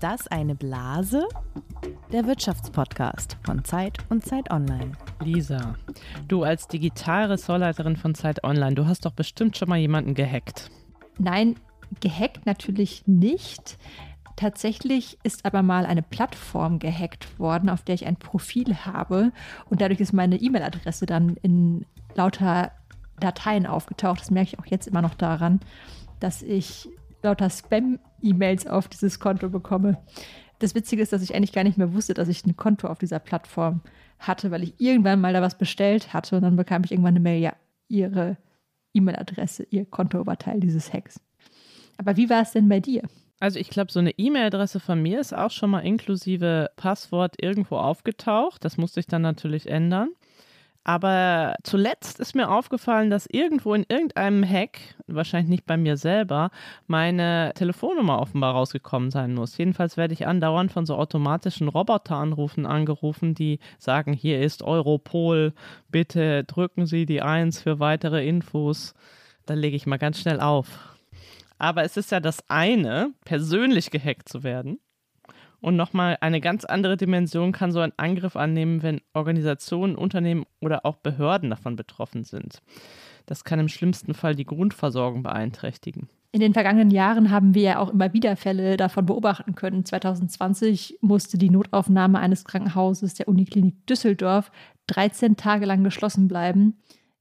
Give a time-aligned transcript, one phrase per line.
[0.00, 1.28] Ist das eine Blase?
[2.10, 4.92] Der Wirtschaftspodcast von Zeit und Zeit Online.
[5.22, 5.74] Lisa,
[6.26, 10.70] du als Digitalressortleiterin von Zeit Online, du hast doch bestimmt schon mal jemanden gehackt.
[11.18, 11.56] Nein,
[12.00, 13.76] gehackt natürlich nicht.
[14.36, 19.32] Tatsächlich ist aber mal eine Plattform gehackt worden, auf der ich ein Profil habe.
[19.68, 22.72] Und dadurch ist meine E-Mail-Adresse dann in lauter
[23.18, 24.22] Dateien aufgetaucht.
[24.22, 25.60] Das merke ich auch jetzt immer noch daran,
[26.20, 26.88] dass ich
[27.22, 29.98] lauter Spam-E-Mails auf dieses Konto bekomme.
[30.58, 32.98] Das Witzige ist, dass ich eigentlich gar nicht mehr wusste, dass ich ein Konto auf
[32.98, 33.80] dieser Plattform
[34.18, 37.20] hatte, weil ich irgendwann mal da was bestellt hatte und dann bekam ich irgendwann eine
[37.20, 37.54] Mail, ja,
[37.88, 38.36] Ihre
[38.94, 41.20] E-Mail-Adresse, Ihr Konto war Teil dieses Hacks.
[41.96, 43.02] Aber wie war es denn bei dir?
[43.40, 47.76] Also ich glaube, so eine E-Mail-Adresse von mir ist auch schon mal inklusive Passwort irgendwo
[47.76, 48.64] aufgetaucht.
[48.64, 50.10] Das musste ich dann natürlich ändern.
[50.82, 56.50] Aber zuletzt ist mir aufgefallen, dass irgendwo in irgendeinem Hack, wahrscheinlich nicht bei mir selber,
[56.86, 59.58] meine Telefonnummer offenbar rausgekommen sein muss.
[59.58, 65.52] Jedenfalls werde ich andauernd von so automatischen Roboteranrufen angerufen, die sagen, hier ist Europol,
[65.90, 68.94] bitte drücken Sie die Eins für weitere Infos.
[69.44, 70.78] Da lege ich mal ganz schnell auf.
[71.58, 74.80] Aber es ist ja das eine, persönlich gehackt zu werden.
[75.60, 80.86] Und nochmal eine ganz andere Dimension kann so ein Angriff annehmen, wenn Organisationen, Unternehmen oder
[80.86, 82.62] auch Behörden davon betroffen sind.
[83.26, 86.08] Das kann im schlimmsten Fall die Grundversorgung beeinträchtigen.
[86.32, 89.84] In den vergangenen Jahren haben wir ja auch immer wieder Fälle davon beobachten können.
[89.84, 94.52] 2020 musste die Notaufnahme eines Krankenhauses der Uniklinik Düsseldorf
[94.86, 96.76] 13 Tage lang geschlossen bleiben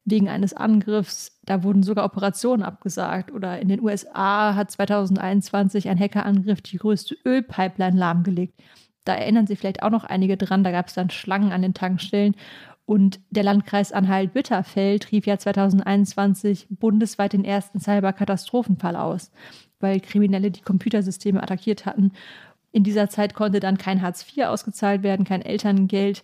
[0.09, 1.39] wegen eines Angriffs.
[1.45, 3.31] Da wurden sogar Operationen abgesagt.
[3.31, 8.59] Oder in den USA hat 2021 ein Hackerangriff die größte Ölpipeline lahmgelegt.
[9.05, 10.63] Da erinnern sich vielleicht auch noch einige dran.
[10.63, 12.35] Da gab es dann Schlangen an den Tankstellen.
[12.85, 19.31] Und der Landkreis Anhalt-Bitterfeld rief ja 2021 bundesweit den ersten Cyberkatastrophenfall aus,
[19.79, 22.13] weil Kriminelle die Computersysteme attackiert hatten.
[22.71, 26.23] In dieser Zeit konnte dann kein Hartz IV ausgezahlt werden, kein Elterngeld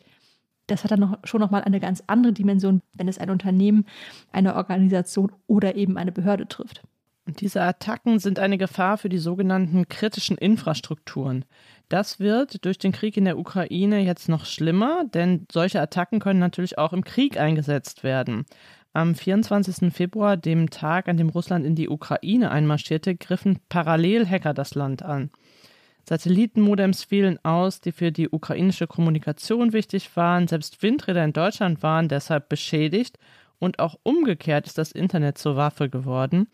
[0.68, 3.86] das hat dann noch, schon nochmal eine ganz andere Dimension, wenn es ein Unternehmen,
[4.32, 6.84] eine Organisation oder eben eine Behörde trifft.
[7.28, 11.44] Und diese Attacken sind eine Gefahr für die sogenannten kritischen Infrastrukturen.
[11.90, 16.40] Das wird durch den Krieg in der Ukraine jetzt noch schlimmer, denn solche Attacken können
[16.40, 18.46] natürlich auch im Krieg eingesetzt werden.
[18.94, 19.94] Am 24.
[19.94, 25.32] Februar, dem Tag, an dem Russland in die Ukraine einmarschierte, griffen Parallelhacker das Land an.
[26.08, 30.48] Satellitenmodems fielen aus, die für die ukrainische Kommunikation wichtig waren.
[30.48, 33.18] Selbst Windräder in Deutschland waren deshalb beschädigt.
[33.58, 36.48] Und auch umgekehrt ist das Internet zur Waffe geworden.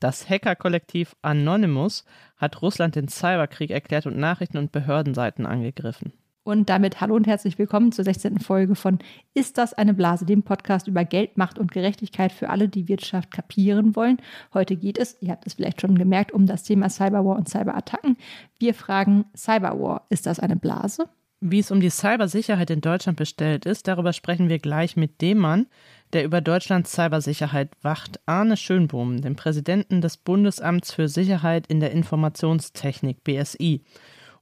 [0.00, 2.04] Das Hackerkollektiv Anonymous
[2.36, 6.12] hat Russland den Cyberkrieg erklärt und Nachrichten- und Behördenseiten angegriffen.
[6.46, 8.38] Und damit hallo und herzlich willkommen zur 16.
[8.38, 8.98] Folge von
[9.32, 13.30] Ist das eine Blase, dem Podcast über Geld, Macht und Gerechtigkeit für alle, die Wirtschaft
[13.30, 14.18] kapieren wollen.
[14.52, 18.18] Heute geht es, ihr habt es vielleicht schon gemerkt, um das Thema Cyberwar und Cyberattacken.
[18.58, 21.08] Wir fragen Cyberwar, ist das eine Blase?
[21.40, 25.38] Wie es um die Cybersicherheit in Deutschland bestellt ist, darüber sprechen wir gleich mit dem
[25.38, 25.66] Mann,
[26.12, 31.92] der über Deutschlands Cybersicherheit wacht, Arne Schönbohm, dem Präsidenten des Bundesamts für Sicherheit in der
[31.92, 33.82] Informationstechnik BSI.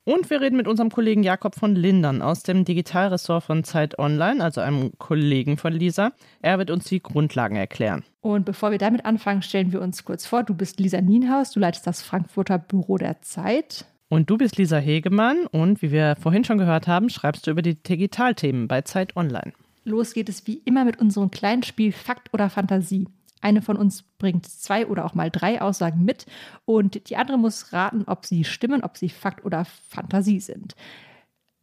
[0.04, 4.42] Und wir reden mit unserem Kollegen Jakob von Lindern aus dem Digitalressort von Zeit Online,
[4.42, 6.10] also einem Kollegen von Lisa.
[6.40, 8.02] Er wird uns die Grundlagen erklären.
[8.20, 10.42] Und bevor wir damit anfangen, stellen wir uns kurz vor.
[10.42, 13.84] Du bist Lisa Nienhaus, du leitest das Frankfurter Büro der Zeit.
[14.08, 17.62] Und du bist Lisa Hegemann und wie wir vorhin schon gehört haben, schreibst du über
[17.62, 19.52] die Digitalthemen bei Zeit Online.
[19.84, 23.06] Los geht es wie immer mit unserem kleinen Spiel Fakt oder Fantasie.
[23.42, 26.26] Eine von uns bringt zwei oder auch mal drei Aussagen mit
[26.64, 30.74] und die andere muss raten, ob sie stimmen, ob sie Fakt oder Fantasie sind.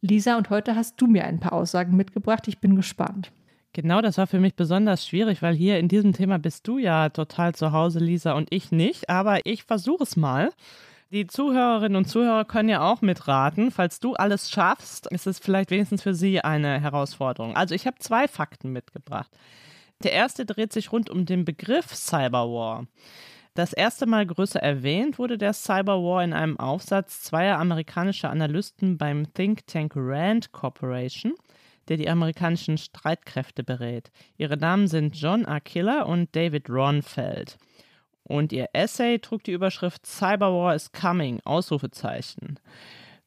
[0.02, 2.48] Lisa, und heute hast du mir ein paar Aussagen mitgebracht.
[2.48, 3.32] Ich bin gespannt.
[3.72, 7.08] Genau, das war für mich besonders schwierig, weil hier in diesem Thema bist du ja
[7.10, 9.08] total zu Hause, Lisa, und ich nicht.
[9.08, 10.50] Aber ich versuche es mal.
[11.12, 13.70] Die Zuhörerinnen und Zuhörer können ja auch mitraten.
[13.70, 17.56] Falls du alles schaffst, ist es vielleicht wenigstens für sie eine Herausforderung.
[17.56, 19.30] Also ich habe zwei Fakten mitgebracht.
[20.02, 22.86] Der erste dreht sich rund um den Begriff Cyberwar.
[23.54, 29.32] Das erste Mal größer erwähnt wurde der Cyberwar in einem Aufsatz zweier amerikanischer Analysten beim
[29.34, 31.34] Think Tank Rand Corporation,
[31.88, 34.10] der die amerikanischen Streitkräfte berät.
[34.38, 37.58] Ihre Namen sind John Akilla und David Ronfeld.
[38.22, 42.60] Und ihr Essay trug die Überschrift Cyberwar is coming, Ausrufezeichen.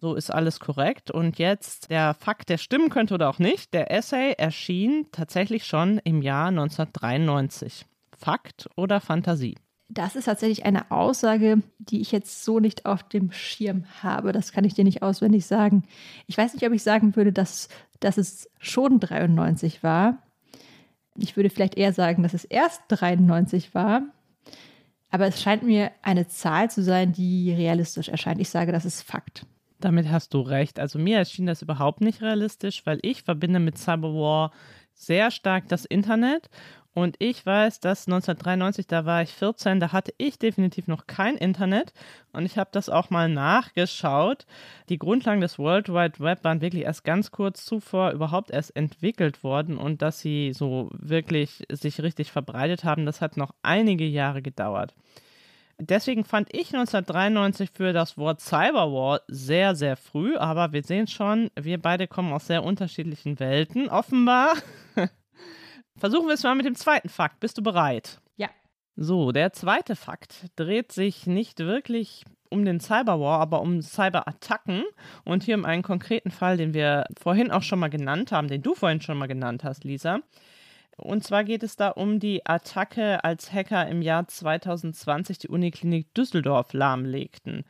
[0.04, 1.12] So ist alles korrekt.
[1.12, 3.74] Und jetzt der Fakt, der stimmen könnte oder auch nicht.
[3.74, 7.86] Der Essay erschien tatsächlich schon im Jahr 1993.
[8.12, 9.56] Fakt oder Fantasie?
[9.88, 14.34] Das ist tatsächlich eine Aussage, die ich jetzt so nicht auf dem Schirm habe.
[14.34, 15.84] Das kann ich dir nicht auswendig sagen.
[16.28, 17.70] Ich weiß nicht, ob ich sagen würde, dass,
[18.02, 20.18] dass es schon 93 war.
[21.16, 24.02] Ich würde vielleicht eher sagen, dass es erst 93 war.
[25.12, 28.42] Aber es scheint mir eine Zahl zu sein, die realistisch erscheint.
[28.42, 29.46] Ich sage, das ist Fakt.
[29.84, 30.80] Damit hast du recht.
[30.80, 34.52] Also mir erschien das überhaupt nicht realistisch, weil ich verbinde mit Cyberwar
[34.94, 36.50] sehr stark das Internet
[36.96, 41.36] und ich weiß, dass 1993, da war ich 14, da hatte ich definitiv noch kein
[41.36, 41.92] Internet.
[42.34, 44.46] Und ich habe das auch mal nachgeschaut.
[44.90, 49.44] Die Grundlagen des World Wide Web waren wirklich erst ganz kurz zuvor überhaupt erst entwickelt
[49.44, 49.78] worden.
[49.78, 54.94] Und dass sie so wirklich sich richtig verbreitet haben, das hat noch einige Jahre gedauert.
[55.90, 60.36] Deswegen fand ich 1993 für das Wort Cyberwar sehr, sehr früh.
[60.38, 64.56] Aber wir sehen schon, wir beide kommen aus sehr unterschiedlichen Welten, offenbar.
[65.98, 67.40] Versuchen wir es mal mit dem zweiten Fakt.
[67.40, 68.20] Bist du bereit?
[68.36, 68.50] Ja.
[68.96, 74.84] So, der zweite Fakt dreht sich nicht wirklich um den Cyberwar, aber um Cyberattacken
[75.26, 78.62] und hier um einen konkreten Fall, den wir vorhin auch schon mal genannt haben, den
[78.62, 80.20] du vorhin schon mal genannt hast, Lisa.
[80.98, 86.14] Und zwar geht es da um die Attacke, als Hacker im Jahr 2020 die Uniklinik
[86.14, 87.66] Düsseldorf lahmlegten.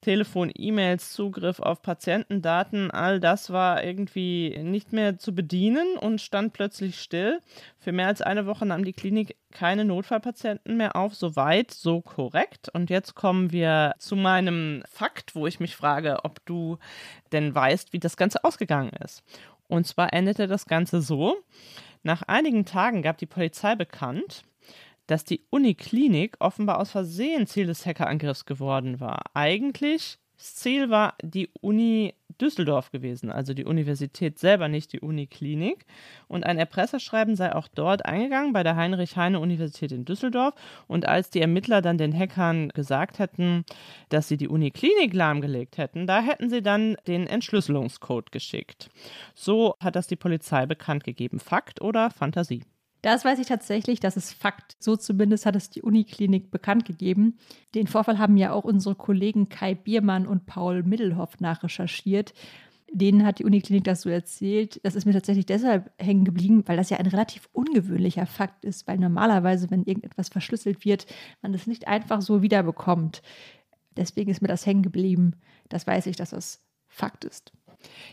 [0.00, 6.52] Telefon, E-Mails, Zugriff auf Patientendaten, all das war irgendwie nicht mehr zu bedienen und stand
[6.52, 7.40] plötzlich still.
[7.78, 11.16] Für mehr als eine Woche nahm die Klinik keine Notfallpatienten mehr auf.
[11.16, 12.68] Soweit, so korrekt.
[12.72, 16.78] Und jetzt kommen wir zu meinem Fakt, wo ich mich frage, ob du
[17.32, 19.24] denn weißt, wie das Ganze ausgegangen ist.
[19.66, 21.36] Und zwar endete das Ganze so.
[22.08, 24.42] Nach einigen Tagen gab die Polizei bekannt,
[25.08, 29.24] dass die Uniklinik offenbar aus Versehen Ziel des Hackerangriffs geworden war.
[29.34, 35.84] Eigentlich das Ziel war die Uni Düsseldorf gewesen, also die Universität selber, nicht die Uniklinik.
[36.28, 40.54] Und ein Erpresserschreiben sei auch dort eingegangen bei der Heinrich-Heine-Universität in Düsseldorf.
[40.86, 43.64] Und als die Ermittler dann den Hackern gesagt hätten,
[44.08, 48.90] dass sie die Uniklinik lahmgelegt hätten, da hätten sie dann den Entschlüsselungscode geschickt.
[49.34, 51.40] So hat das die Polizei bekannt gegeben.
[51.40, 52.64] Fakt oder Fantasie?
[53.02, 54.76] Das weiß ich tatsächlich, das ist Fakt.
[54.80, 57.38] So zumindest hat es die Uniklinik bekannt gegeben.
[57.74, 62.34] Den Vorfall haben ja auch unsere Kollegen Kai Biermann und Paul Middelhoff nachrecherchiert.
[62.90, 64.80] Denen hat die Uniklinik das so erzählt.
[64.82, 68.88] Das ist mir tatsächlich deshalb hängen geblieben, weil das ja ein relativ ungewöhnlicher Fakt ist,
[68.88, 71.06] weil normalerweise, wenn irgendetwas verschlüsselt wird,
[71.42, 73.22] man das nicht einfach so wiederbekommt.
[73.96, 75.34] Deswegen ist mir das hängen geblieben.
[75.68, 77.52] Das weiß ich, dass das Fakt ist.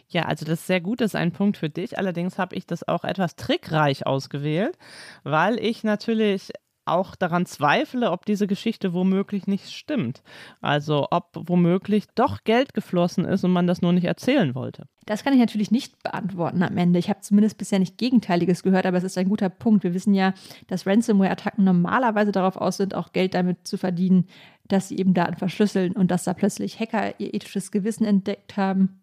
[0.08, 1.98] Ja, also das ist sehr gut, das ist ein Punkt für dich.
[1.98, 4.78] Allerdings habe ich das auch etwas trickreich ausgewählt,
[5.24, 6.52] weil ich natürlich
[6.86, 10.22] auch daran zweifle, ob diese Geschichte womöglich nicht stimmt.
[10.62, 14.88] Also ob womöglich doch Geld geflossen ist und man das nur nicht erzählen wollte.
[15.06, 17.00] Das kann ich natürlich nicht beantworten am Ende.
[17.00, 19.84] Ich habe zumindest bisher nicht Gegenteiliges gehört, aber es ist ein guter Punkt.
[19.84, 20.34] Wir wissen ja,
[20.68, 24.28] dass Ransomware-Attacken normalerweise darauf aus sind, auch Geld damit zu verdienen,
[24.68, 29.02] dass sie eben Daten verschlüsseln und dass da plötzlich Hacker ihr ethisches Gewissen entdeckt haben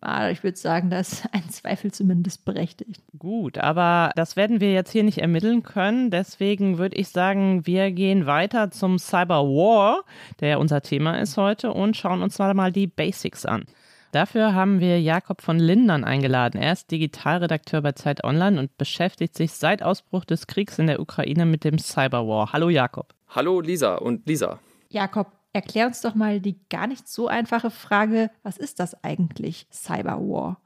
[0.00, 3.02] aber ich würde sagen, da ist ein Zweifel zumindest berechtigt.
[3.18, 6.10] Gut, aber das werden wir jetzt hier nicht ermitteln können.
[6.10, 10.04] Deswegen würde ich sagen, wir gehen weiter zum Cyber War,
[10.40, 13.64] der ja unser Thema ist heute, und schauen uns mal die Basics an.
[14.12, 16.60] Dafür haben wir Jakob von Lindern eingeladen.
[16.60, 21.00] Er ist Digitalredakteur bei Zeit Online und beschäftigt sich seit Ausbruch des Kriegs in der
[21.00, 22.52] Ukraine mit dem Cyberwar.
[22.52, 23.12] Hallo Jakob.
[23.28, 24.60] Hallo Lisa und Lisa.
[24.88, 29.66] Jakob, Erklär uns doch mal die gar nicht so einfache Frage, was ist das eigentlich,
[29.72, 30.60] Cyberwar?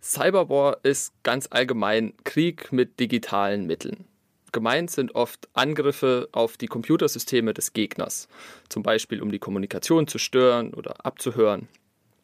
[0.00, 4.04] Cyberwar ist ganz allgemein Krieg mit digitalen Mitteln.
[4.52, 8.28] Gemeint sind oft Angriffe auf die Computersysteme des Gegners,
[8.68, 11.66] zum Beispiel um die Kommunikation zu stören oder abzuhören.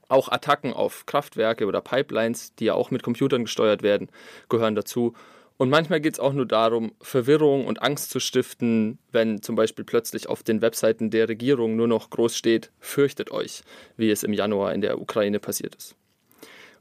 [0.06, 4.08] Auch Attacken auf Kraftwerke oder Pipelines, die ja auch mit Computern gesteuert werden,
[4.48, 5.14] gehören dazu
[5.56, 9.84] und manchmal geht es auch nur darum, Verwirrung und Angst zu stiften, wenn zum Beispiel
[9.84, 13.62] plötzlich auf den Webseiten der Regierung nur noch groß steht, fürchtet euch,
[13.96, 15.94] wie es im Januar in der Ukraine passiert ist.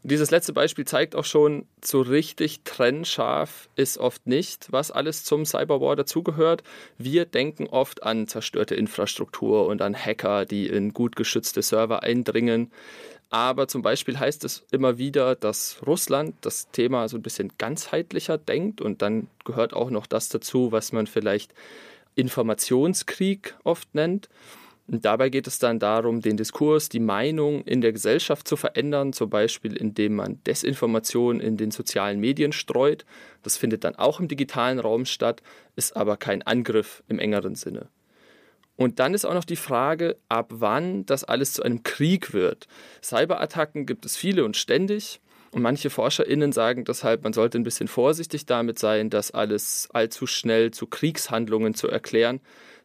[0.03, 5.23] Und dieses letzte Beispiel zeigt auch schon, so richtig trennscharf ist oft nicht, was alles
[5.23, 6.61] zum Cyberwar dazugehört.
[6.97, 12.71] Wir denken oft an zerstörte Infrastruktur und an Hacker, die in gut geschützte Server eindringen.
[13.33, 18.37] Aber zum Beispiel heißt es immer wieder, dass Russland das Thema so ein bisschen ganzheitlicher
[18.37, 21.51] denkt und dann gehört auch noch das dazu, was man vielleicht
[22.13, 24.29] Informationskrieg oft nennt.
[24.85, 29.13] Und dabei geht es dann darum, den Diskurs, die Meinung in der Gesellschaft zu verändern,
[29.13, 33.03] zum Beispiel indem man Desinformation in den sozialen Medien streut.
[33.41, 35.41] Das findet dann auch im digitalen Raum statt,
[35.75, 37.87] ist aber kein Angriff im engeren Sinne.
[38.83, 42.67] Und dann ist auch noch die Frage, ab wann das alles zu einem Krieg wird.
[43.01, 45.21] Cyberattacken gibt es viele und ständig.
[45.51, 50.27] Und manche ForscherInnen sagen deshalb, man sollte ein bisschen vorsichtig damit sein, das alles allzu
[50.27, 52.41] schnell zu Kriegshandlungen zu erklären.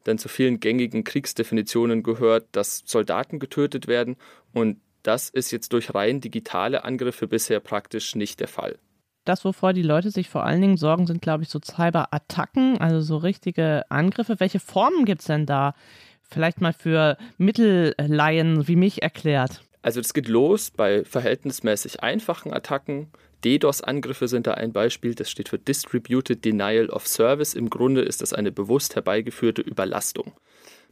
[0.07, 4.15] Denn zu vielen gängigen Kriegsdefinitionen gehört, dass Soldaten getötet werden.
[4.53, 8.79] Und das ist jetzt durch rein digitale Angriffe bisher praktisch nicht der Fall
[9.25, 13.01] das, wovor die Leute sich vor allen Dingen sorgen, sind, glaube ich, so Cyberattacken, also
[13.01, 14.41] so richtige Angriffe.
[14.41, 15.75] Welche Formen gibt es denn da?
[16.23, 19.63] Vielleicht mal für Mittelleien wie mich erklärt.
[19.83, 23.09] Also das geht los bei verhältnismäßig einfachen Attacken.
[23.45, 25.15] DDoS-Angriffe sind da ein Beispiel.
[25.15, 27.55] Das steht für Distributed Denial of Service.
[27.55, 30.33] Im Grunde ist das eine bewusst herbeigeführte Überlastung.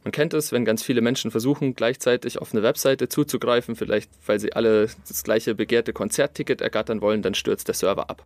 [0.03, 4.39] Man kennt es, wenn ganz viele Menschen versuchen, gleichzeitig auf eine Webseite zuzugreifen, vielleicht weil
[4.39, 8.25] sie alle das gleiche begehrte Konzertticket ergattern wollen, dann stürzt der Server ab.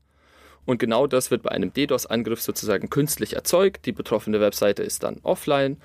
[0.66, 3.86] Und genau das wird bei einem DDoS-Angriff sozusagen künstlich erzeugt.
[3.86, 5.78] Die betroffene Webseite ist dann offline,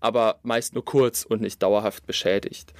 [0.00, 2.72] aber meist nur kurz und nicht dauerhaft beschädigt.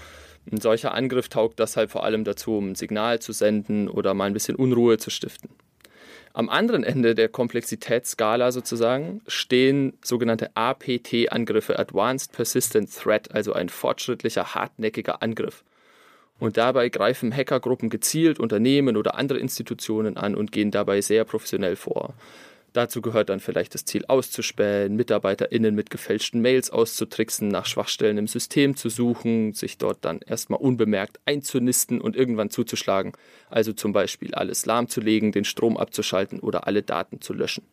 [0.50, 4.24] Ein solcher Angriff taugt deshalb vor allem dazu, um ein Signal zu senden oder mal
[4.26, 5.50] ein bisschen Unruhe zu stiften.
[6.36, 14.56] Am anderen Ende der Komplexitätsskala sozusagen stehen sogenannte APT-Angriffe, Advanced Persistent Threat, also ein fortschrittlicher,
[14.56, 15.62] hartnäckiger Angriff.
[16.40, 21.76] Und dabei greifen Hackergruppen gezielt Unternehmen oder andere Institutionen an und gehen dabei sehr professionell
[21.76, 22.14] vor.
[22.74, 28.26] Dazu gehört dann vielleicht das Ziel auszuspähen, MitarbeiterInnen mit gefälschten Mails auszutricksen, nach Schwachstellen im
[28.26, 33.12] System zu suchen, sich dort dann erstmal unbemerkt einzunisten und irgendwann zuzuschlagen.
[33.48, 37.64] Also zum Beispiel alles lahmzulegen, den Strom abzuschalten oder alle Daten zu löschen.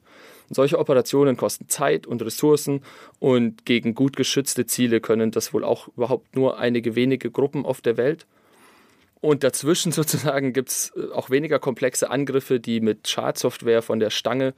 [0.52, 2.84] Solche Operationen kosten Zeit und Ressourcen
[3.18, 7.82] und gegen gut geschützte Ziele können das wohl auch überhaupt nur einige wenige Gruppen auf
[7.82, 8.28] der Welt.
[9.20, 14.12] Und dazwischen sozusagen gibt es äh, auch weniger komplexe Angriffe, die mit Schadsoftware von der
[14.12, 14.54] Stange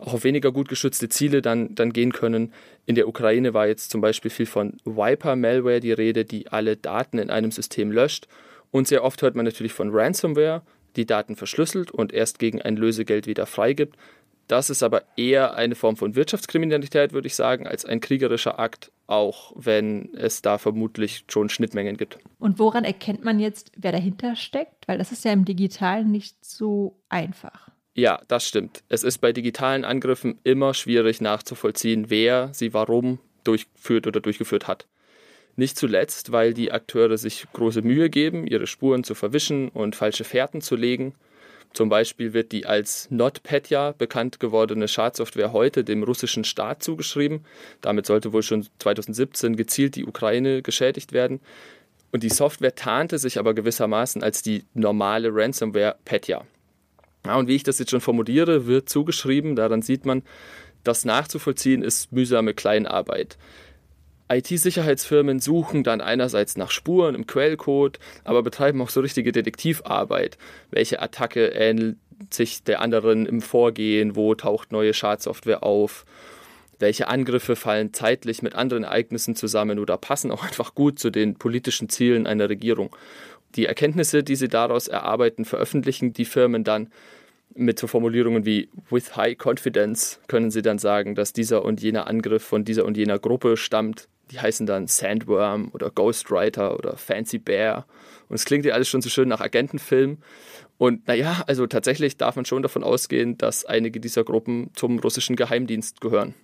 [0.00, 2.52] auch auf weniger gut geschützte Ziele dann, dann gehen können.
[2.86, 7.18] In der Ukraine war jetzt zum Beispiel viel von Viper-Malware die Rede, die alle Daten
[7.18, 8.26] in einem System löscht.
[8.70, 10.62] Und sehr oft hört man natürlich von Ransomware,
[10.96, 13.96] die Daten verschlüsselt und erst gegen ein Lösegeld wieder freigibt.
[14.50, 18.90] Das ist aber eher eine Form von Wirtschaftskriminalität, würde ich sagen, als ein kriegerischer Akt,
[19.06, 22.18] auch wenn es da vermutlich schon Schnittmengen gibt.
[22.40, 24.88] Und woran erkennt man jetzt, wer dahinter steckt?
[24.88, 27.70] Weil das ist ja im Digitalen nicht so einfach.
[28.00, 28.82] Ja, das stimmt.
[28.88, 34.86] Es ist bei digitalen Angriffen immer schwierig nachzuvollziehen, wer sie warum durchführt oder durchgeführt hat.
[35.56, 40.24] Nicht zuletzt, weil die Akteure sich große Mühe geben, ihre Spuren zu verwischen und falsche
[40.24, 41.14] Fährten zu legen
[41.72, 47.44] zum Beispiel wird die als NotPetya bekannt gewordene Schadsoftware heute dem russischen Staat zugeschrieben.
[47.80, 51.40] Damit sollte wohl schon 2017 gezielt die Ukraine geschädigt werden.
[52.10, 56.44] Und die Software tarnte sich aber gewissermaßen als die normale Ransomware Petya.
[57.26, 60.22] Ja, und wie ich das jetzt schon formuliere, wird zugeschrieben, daran sieht man,
[60.84, 63.36] das nachzuvollziehen ist mühsame Kleinarbeit.
[64.30, 70.38] IT-Sicherheitsfirmen suchen dann einerseits nach Spuren im Quellcode, aber betreiben auch so richtige Detektivarbeit.
[70.70, 71.96] Welche Attacke ähnelt
[72.30, 74.14] sich der anderen im Vorgehen?
[74.14, 76.04] Wo taucht neue Schadsoftware auf?
[76.78, 81.34] Welche Angriffe fallen zeitlich mit anderen Ereignissen zusammen oder passen auch einfach gut zu den
[81.34, 82.94] politischen Zielen einer Regierung?
[83.56, 86.90] Die Erkenntnisse, die sie daraus erarbeiten, veröffentlichen die Firmen dann
[87.54, 92.06] mit so Formulierungen wie with high confidence können sie dann sagen, dass dieser und jener
[92.06, 97.38] Angriff von dieser und jener Gruppe stammt die heißen dann Sandworm oder Ghostwriter oder Fancy
[97.38, 97.86] Bear.
[98.28, 100.18] Und es klingt ja alles schon so schön nach Agentenfilm.
[100.78, 105.36] Und naja, also tatsächlich darf man schon davon ausgehen, dass einige dieser Gruppen zum russischen
[105.36, 106.34] Geheimdienst gehören.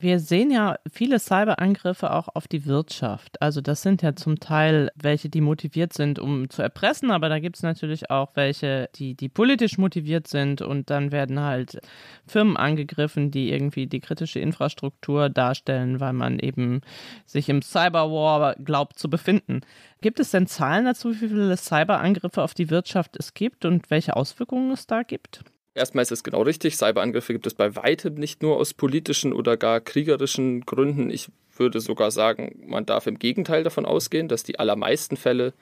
[0.00, 3.40] Wir sehen ja viele Cyberangriffe auch auf die Wirtschaft.
[3.40, 7.38] Also das sind ja zum Teil welche, die motiviert sind, um zu erpressen, aber da
[7.38, 11.78] gibt es natürlich auch welche, die, die politisch motiviert sind und dann werden halt
[12.26, 16.80] Firmen angegriffen, die irgendwie die kritische Infrastruktur darstellen, weil man eben
[17.24, 19.60] sich im Cyberwar glaubt zu befinden.
[20.00, 24.16] Gibt es denn Zahlen dazu, wie viele Cyberangriffe auf die Wirtschaft es gibt und welche
[24.16, 25.44] Auswirkungen es da gibt?
[25.74, 29.56] Erstmal ist es genau richtig, Cyberangriffe gibt es bei weitem nicht nur aus politischen oder
[29.56, 31.10] gar kriegerischen Gründen.
[31.10, 35.52] Ich würde sogar sagen, man darf im Gegenteil davon ausgehen, dass die allermeisten Fälle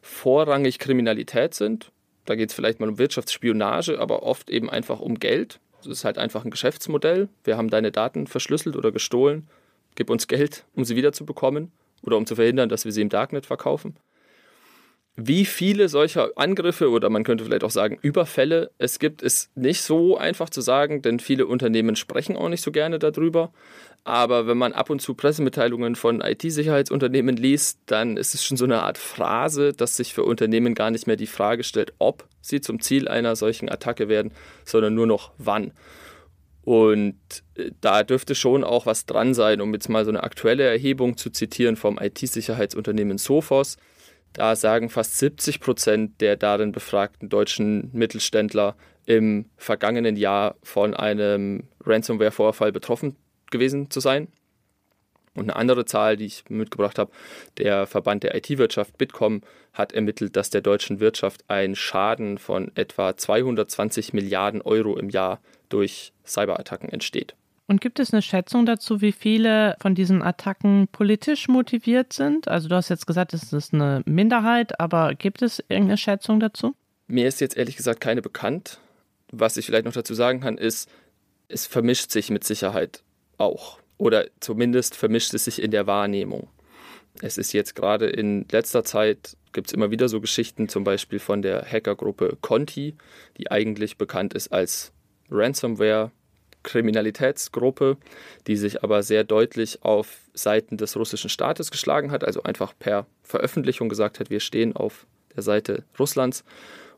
[0.00, 1.92] vorrangig Kriminalität sind.
[2.24, 5.60] Da geht es vielleicht mal um Wirtschaftsspionage, aber oft eben einfach um Geld.
[5.78, 7.28] Das ist halt einfach ein Geschäftsmodell.
[7.44, 9.46] Wir haben deine Daten verschlüsselt oder gestohlen.
[9.94, 11.70] Gib uns Geld, um sie wiederzubekommen
[12.02, 13.94] oder um zu verhindern, dass wir sie im Darknet verkaufen
[15.16, 19.82] wie viele solcher Angriffe oder man könnte vielleicht auch sagen Überfälle es gibt, ist nicht
[19.82, 23.52] so einfach zu sagen, denn viele Unternehmen sprechen auch nicht so gerne darüber.
[24.02, 28.64] Aber wenn man ab und zu Pressemitteilungen von IT-Sicherheitsunternehmen liest, dann ist es schon so
[28.64, 32.62] eine Art Phrase, dass sich für Unternehmen gar nicht mehr die Frage stellt, ob sie
[32.62, 34.32] zum Ziel einer solchen Attacke werden,
[34.64, 35.72] sondern nur noch wann.
[36.62, 37.16] Und
[37.56, 41.16] äh, da dürfte schon auch was dran sein, um jetzt mal so eine aktuelle Erhebung
[41.16, 43.76] zu zitieren vom IT-Sicherheitsunternehmen Sophos.
[44.32, 51.64] Da sagen fast 70 Prozent der darin befragten deutschen Mittelständler im vergangenen Jahr von einem
[51.84, 53.16] Ransomware-Vorfall betroffen
[53.50, 54.28] gewesen zu sein.
[55.34, 57.12] Und eine andere Zahl, die ich mitgebracht habe,
[57.58, 63.16] der Verband der IT-Wirtschaft Bitkom hat ermittelt, dass der deutschen Wirtschaft ein Schaden von etwa
[63.16, 67.36] 220 Milliarden Euro im Jahr durch Cyberattacken entsteht.
[67.70, 72.48] Und gibt es eine Schätzung dazu, wie viele von diesen Attacken politisch motiviert sind?
[72.48, 76.74] Also du hast jetzt gesagt, es ist eine Minderheit, aber gibt es irgendeine Schätzung dazu?
[77.06, 78.80] Mir ist jetzt ehrlich gesagt keine bekannt.
[79.30, 80.90] Was ich vielleicht noch dazu sagen kann, ist,
[81.46, 83.04] es vermischt sich mit Sicherheit
[83.38, 83.78] auch.
[83.98, 86.48] Oder zumindest vermischt es sich in der Wahrnehmung.
[87.22, 91.20] Es ist jetzt gerade in letzter Zeit, gibt es immer wieder so Geschichten, zum Beispiel
[91.20, 92.96] von der Hackergruppe Conti,
[93.38, 94.90] die eigentlich bekannt ist als
[95.30, 96.10] Ransomware
[96.62, 97.96] Kriminalitätsgruppe,
[98.46, 103.06] die sich aber sehr deutlich auf Seiten des russischen Staates geschlagen hat, also einfach per
[103.22, 106.44] Veröffentlichung gesagt hat, wir stehen auf der Seite Russlands.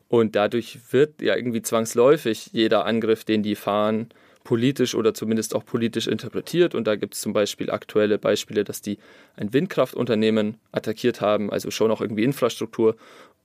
[0.09, 4.09] Und dadurch wird ja irgendwie zwangsläufig jeder Angriff, den die fahren,
[4.43, 6.75] politisch oder zumindest auch politisch interpretiert.
[6.75, 8.97] Und da gibt es zum Beispiel aktuelle Beispiele, dass die
[9.35, 12.95] ein Windkraftunternehmen attackiert haben, also schon auch irgendwie Infrastruktur.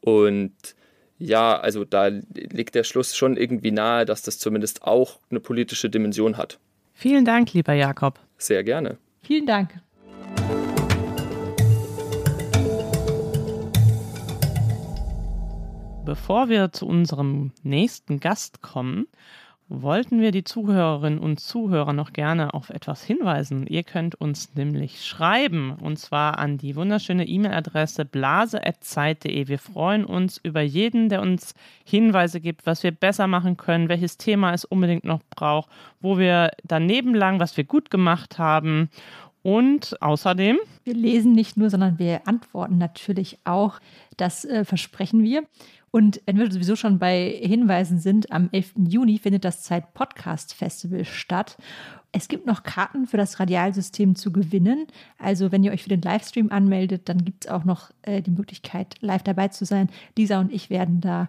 [0.01, 0.53] Und
[1.19, 5.91] ja, also da liegt der Schluss schon irgendwie nahe, dass das zumindest auch eine politische
[5.91, 6.59] Dimension hat.
[6.95, 8.19] Vielen Dank, lieber Jakob.
[8.39, 8.99] Sehr gerne.
[9.23, 9.71] Vielen Dank.
[16.05, 19.07] Bevor wir zu unserem nächsten Gast kommen,
[19.69, 23.67] wollten wir die Zuhörerinnen und Zuhörer noch gerne auf etwas hinweisen.
[23.67, 29.47] Ihr könnt uns nämlich schreiben und zwar an die wunderschöne E-Mail-Adresse blase.zeit.de.
[29.47, 34.17] Wir freuen uns über jeden, der uns Hinweise gibt, was wir besser machen können, welches
[34.17, 35.69] Thema es unbedingt noch braucht,
[36.01, 38.89] wo wir daneben lang, was wir gut gemacht haben.
[39.43, 40.59] Und außerdem.
[40.85, 43.79] Wir lesen nicht nur, sondern wir antworten natürlich auch.
[44.17, 45.45] Das äh, versprechen wir.
[45.91, 48.75] Und wenn wir sowieso schon bei Hinweisen sind, am 11.
[48.89, 51.57] Juni findet das Zeit Podcast Festival statt.
[52.13, 54.87] Es gibt noch Karten für das Radialsystem zu gewinnen.
[55.19, 58.31] Also wenn ihr euch für den Livestream anmeldet, dann gibt es auch noch äh, die
[58.31, 59.89] Möglichkeit, live dabei zu sein.
[60.17, 61.29] Lisa und ich werden da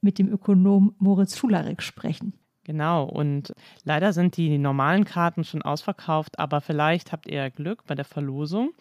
[0.00, 2.34] mit dem Ökonom Moritz Schularik sprechen.
[2.64, 7.94] Genau, und leider sind die normalen Karten schon ausverkauft, aber vielleicht habt ihr Glück bei
[7.94, 8.72] der Verlosung.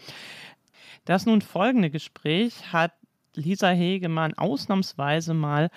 [1.03, 2.93] Das nun folgende Gespräch hat
[3.36, 5.69] Lisa Hegemann ausnahmsweise mal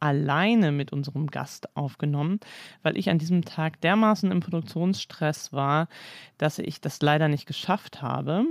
[0.00, 2.40] alleine mit unserem Gast aufgenommen,
[2.82, 5.88] weil ich an diesem Tag dermaßen im Produktionsstress war,
[6.38, 8.44] dass ich das leider nicht geschafft habe.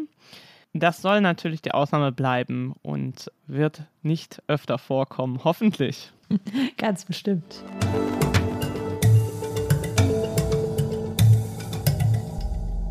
[0.73, 6.11] Das soll natürlich die Ausnahme bleiben und wird nicht öfter vorkommen, hoffentlich.
[6.77, 7.63] Ganz bestimmt.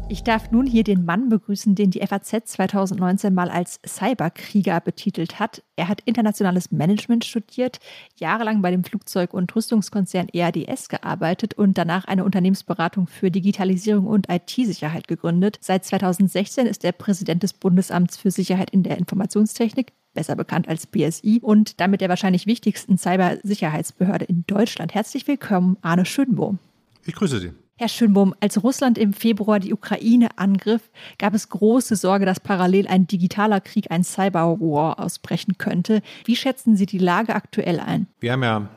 [0.08, 5.40] Ich darf nun hier den Mann begrüßen, den die FAZ 2019 mal als Cyberkrieger betitelt
[5.40, 5.64] hat.
[5.74, 7.80] Er hat internationales Management studiert,
[8.14, 14.28] jahrelang bei dem Flugzeug- und Rüstungskonzern EADS gearbeitet und danach eine Unternehmensberatung für Digitalisierung und
[14.30, 15.58] IT-Sicherheit gegründet.
[15.60, 20.86] Seit 2016 ist er Präsident des Bundesamts für Sicherheit in der Informationstechnik besser bekannt als
[20.86, 24.94] BSI und damit der wahrscheinlich wichtigsten Cybersicherheitsbehörde in Deutschland.
[24.94, 26.60] Herzlich willkommen, Arne Schönbohm.
[27.04, 27.65] Ich grüße Sie.
[27.78, 32.86] Herr Schönbohm, als Russland im Februar die Ukraine angriff, gab es große Sorge, dass parallel
[32.86, 36.00] ein digitaler Krieg, ein Cyberwar ausbrechen könnte.
[36.24, 38.06] Wie schätzen Sie die Lage aktuell ein?
[38.18, 38.70] Wir haben ja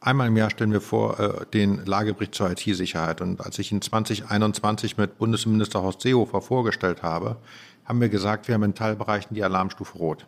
[0.00, 3.20] einmal im Jahr stellen wir vor äh, den Lagebericht zur IT-Sicherheit.
[3.20, 7.36] Und als ich ihn 2021 mit Bundesminister Horst Seehofer vorgestellt habe,
[7.84, 10.26] haben wir gesagt, wir haben in Teilbereichen die Alarmstufe Rot.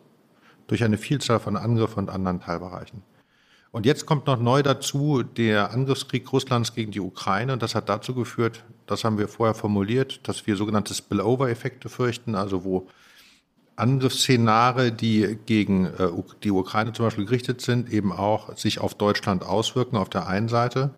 [0.67, 3.01] Durch eine Vielzahl von Angriffen und anderen Teilbereichen.
[3.71, 7.53] Und jetzt kommt noch neu dazu der Angriffskrieg Russlands gegen die Ukraine.
[7.53, 12.33] Und das hat dazu geführt, das haben wir vorher formuliert, dass wir sogenannte Spillover-Effekte fürchten,
[12.33, 12.87] also wo
[13.75, 16.09] Angriffsszenare, die gegen äh,
[16.43, 20.49] die Ukraine zum Beispiel gerichtet sind, eben auch sich auf Deutschland auswirken auf der einen
[20.49, 20.95] Seite.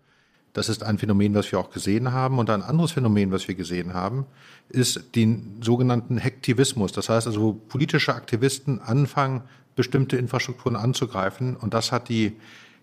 [0.52, 2.38] Das ist ein Phänomen, was wir auch gesehen haben.
[2.38, 4.26] Und ein anderes Phänomen, was wir gesehen haben,
[4.68, 6.92] ist den sogenannten Hektivismus.
[6.92, 9.42] Das heißt also, wo politische Aktivisten anfangen,
[9.74, 11.56] bestimmte Infrastrukturen anzugreifen.
[11.56, 12.36] Und das hat die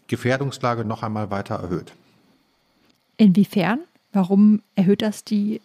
[0.08, 1.94] Gefährdungslage noch einmal weiter erhöht.
[3.18, 3.80] Inwiefern?
[4.12, 5.62] Warum erhöht das die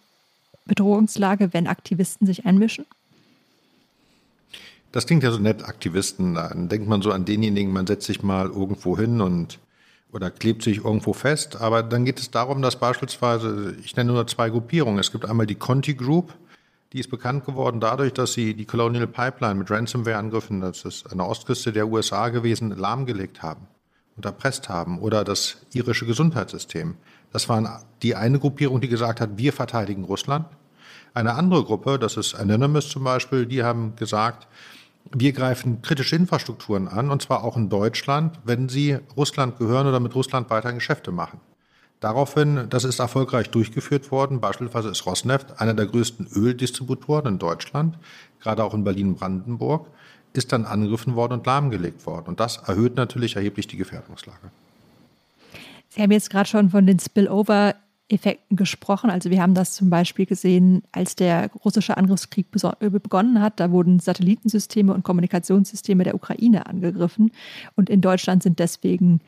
[0.65, 2.85] Bedrohungslage, wenn Aktivisten sich einmischen?
[4.91, 6.35] Das klingt ja so nett, Aktivisten.
[6.35, 9.59] Dann denkt man so an denjenigen, man setzt sich mal irgendwo hin und
[10.13, 11.59] oder klebt sich irgendwo fest.
[11.59, 14.99] Aber dann geht es darum, dass beispielsweise, ich nenne nur zwei Gruppierungen.
[14.99, 16.33] Es gibt einmal die Conti Group,
[16.95, 21.17] die ist bekannt geworden dadurch, dass sie die Colonial Pipeline mit Ransomware-Angriffen, das ist an
[21.17, 23.67] der Ostküste der USA gewesen, lahmgelegt haben
[24.15, 26.95] und erpresst haben oder das irische Gesundheitssystem.
[27.33, 30.45] Das war die eine Gruppierung, die gesagt hat, wir verteidigen Russland.
[31.13, 34.47] Eine andere Gruppe, das ist Anonymous zum Beispiel, die haben gesagt,
[35.13, 39.99] wir greifen kritische Infrastrukturen an, und zwar auch in Deutschland, wenn sie Russland gehören oder
[39.99, 41.41] mit Russland weiter Geschäfte machen.
[42.05, 44.39] Daraufhin, das ist erfolgreich durchgeführt worden.
[44.39, 47.97] Beispielsweise ist Rosneft einer der größten Öldistributoren in Deutschland,
[48.39, 49.87] gerade auch in Berlin-Brandenburg
[50.33, 52.27] ist dann angegriffen worden und lahmgelegt worden.
[52.27, 54.51] Und das erhöht natürlich erheblich die Gefährdungslage.
[55.89, 57.73] Sie haben jetzt gerade schon von den Spillover
[58.07, 59.09] Effekten gesprochen.
[59.09, 62.45] Also wir haben das zum Beispiel gesehen, als der russische Angriffskrieg
[62.81, 63.59] äh, begonnen hat.
[63.59, 67.31] Da wurden Satellitensysteme und Kommunikationssysteme der Ukraine angegriffen.
[67.75, 69.21] Und in Deutschland sind deswegen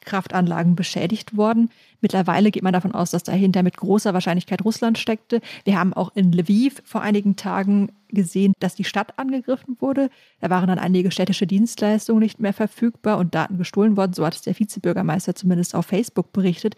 [0.00, 1.70] Windkraftanlagen beschädigt worden.
[2.00, 5.40] Mittlerweile geht man davon aus, dass dahinter mit großer Wahrscheinlichkeit Russland steckte.
[5.64, 10.10] Wir haben auch in Lviv vor einigen Tagen gesehen, dass die Stadt angegriffen wurde.
[10.40, 14.14] Da waren dann einige städtische Dienstleistungen nicht mehr verfügbar und Daten gestohlen worden.
[14.14, 16.76] So hat es der Vizebürgermeister zumindest auf Facebook berichtet.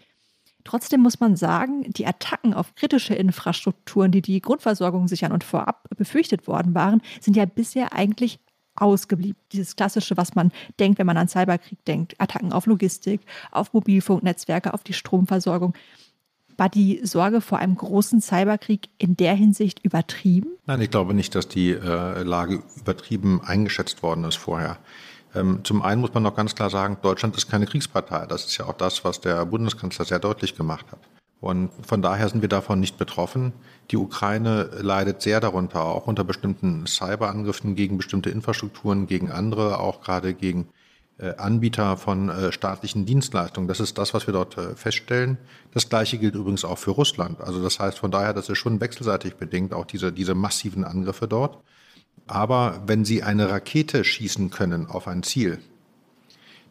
[0.65, 5.89] Trotzdem muss man sagen, die Attacken auf kritische Infrastrukturen, die die Grundversorgung sichern und vorab
[5.97, 8.39] befürchtet worden waren, sind ja bisher eigentlich
[8.75, 9.37] ausgeblieben.
[9.51, 14.73] Dieses klassische, was man denkt, wenn man an Cyberkrieg denkt, Attacken auf Logistik, auf Mobilfunknetzwerke,
[14.73, 15.73] auf die Stromversorgung.
[16.57, 20.49] War die Sorge vor einem großen Cyberkrieg in der Hinsicht übertrieben?
[20.65, 24.77] Nein, ich glaube nicht, dass die äh, Lage übertrieben eingeschätzt worden ist vorher.
[25.35, 28.27] Ähm, zum einen muss man noch ganz klar sagen, Deutschland ist keine Kriegspartei.
[28.27, 30.99] Das ist ja auch das, was der Bundeskanzler sehr deutlich gemacht hat.
[31.43, 33.51] Und von daher sind wir davon nicht betroffen.
[33.91, 39.99] Die Ukraine leidet sehr darunter, auch unter bestimmten Cyberangriffen gegen bestimmte Infrastrukturen, gegen andere, auch
[39.99, 40.69] gerade gegen
[41.17, 43.67] äh, Anbieter von äh, staatlichen Dienstleistungen.
[43.67, 45.37] Das ist das, was wir dort äh, feststellen.
[45.73, 47.41] Das Gleiche gilt übrigens auch für Russland.
[47.41, 51.27] Also das heißt von daher, das ist schon wechselseitig bedingt, auch diese, diese massiven Angriffe
[51.27, 51.57] dort.
[52.25, 55.59] Aber wenn Sie eine Rakete schießen können auf ein Ziel,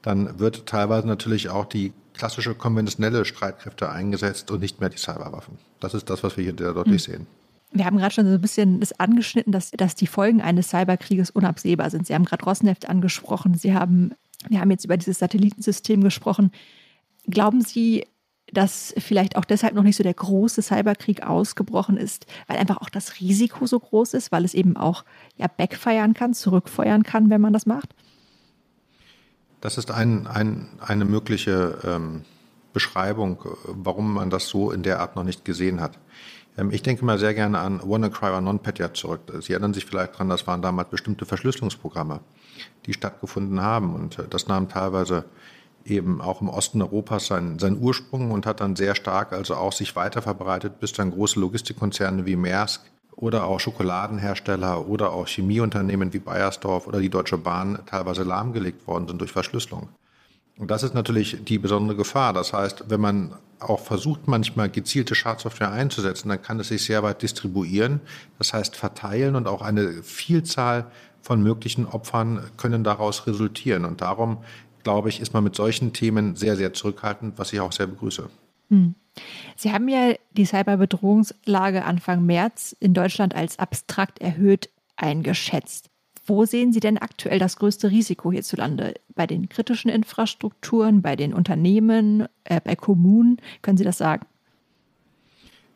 [0.00, 5.58] dann wird teilweise natürlich auch die klassische konventionelle Streitkräfte eingesetzt und nicht mehr die Cyberwaffen.
[5.80, 7.12] Das ist das, was wir hier deutlich mhm.
[7.12, 7.26] sehen.
[7.72, 11.30] Wir haben gerade schon so ein bisschen das angeschnitten, dass, dass die Folgen eines Cyberkrieges
[11.30, 12.06] unabsehbar sind.
[12.06, 13.54] Sie haben gerade Rosneft angesprochen.
[13.54, 14.12] Sie haben,
[14.48, 16.52] wir haben jetzt über dieses Satellitensystem gesprochen.
[17.26, 18.06] Glauben Sie,
[18.52, 22.90] dass vielleicht auch deshalb noch nicht so der große Cyberkrieg ausgebrochen ist, weil einfach auch
[22.90, 25.04] das Risiko so groß ist, weil es eben auch
[25.34, 27.96] ja backfeiern kann, zurückfeuern kann, wenn man das macht?
[29.62, 32.24] Das ist ein, ein, eine mögliche ähm,
[32.72, 35.98] Beschreibung, warum man das so in der Art noch nicht gesehen hat.
[36.58, 39.20] Ähm, ich denke mal sehr gerne an WannaCry oder NotPetya zurück.
[39.40, 42.20] Sie erinnern sich vielleicht daran, das waren damals bestimmte Verschlüsselungsprogramme,
[42.86, 43.94] die stattgefunden haben.
[43.94, 45.26] Und äh, das nahm teilweise
[45.84, 49.72] eben auch im Osten Europas seinen, seinen Ursprung und hat dann sehr stark also auch
[49.72, 52.82] sich weiter verbreitet, bis dann große Logistikkonzerne wie Maersk
[53.16, 59.08] oder auch Schokoladenhersteller oder auch Chemieunternehmen wie Bayersdorf oder die Deutsche Bahn teilweise lahmgelegt worden
[59.08, 59.88] sind durch Verschlüsselung.
[60.58, 62.32] Und das ist natürlich die besondere Gefahr.
[62.32, 67.02] Das heißt, wenn man auch versucht, manchmal gezielte Schadsoftware einzusetzen, dann kann es sich sehr
[67.02, 68.00] weit distribuieren.
[68.38, 70.86] Das heißt, verteilen und auch eine Vielzahl
[71.22, 73.84] von möglichen Opfern können daraus resultieren.
[73.84, 74.38] Und darum
[74.82, 78.28] glaube ich, ist man mit solchen Themen sehr, sehr zurückhaltend, was ich auch sehr begrüße.
[78.72, 78.94] Hm.
[79.56, 85.90] Sie haben ja die Cyberbedrohungslage Anfang März in Deutschland als abstrakt erhöht eingeschätzt.
[86.24, 88.94] Wo sehen Sie denn aktuell das größte Risiko hierzulande?
[89.14, 93.38] Bei den kritischen Infrastrukturen, bei den Unternehmen, äh, bei Kommunen?
[93.60, 94.24] Können Sie das sagen?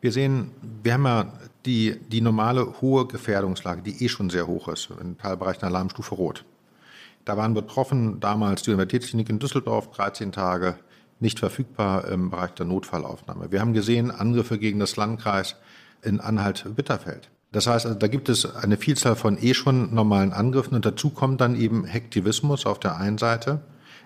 [0.01, 1.33] Wir sehen, wir haben ja
[1.65, 6.45] die, die normale hohe Gefährdungslage, die eh schon sehr hoch ist, in Teilbereichen Alarmstufe Rot.
[7.25, 10.79] Da waren betroffen damals die Universitätsklinik in Düsseldorf, 13 Tage
[11.19, 13.51] nicht verfügbar im Bereich der Notfallaufnahme.
[13.51, 15.55] Wir haben gesehen Angriffe gegen das Landkreis
[16.01, 17.29] in Anhalt-Bitterfeld.
[17.51, 21.09] Das heißt, also, da gibt es eine Vielzahl von eh schon normalen Angriffen und dazu
[21.09, 23.61] kommt dann eben Hektivismus auf der einen Seite,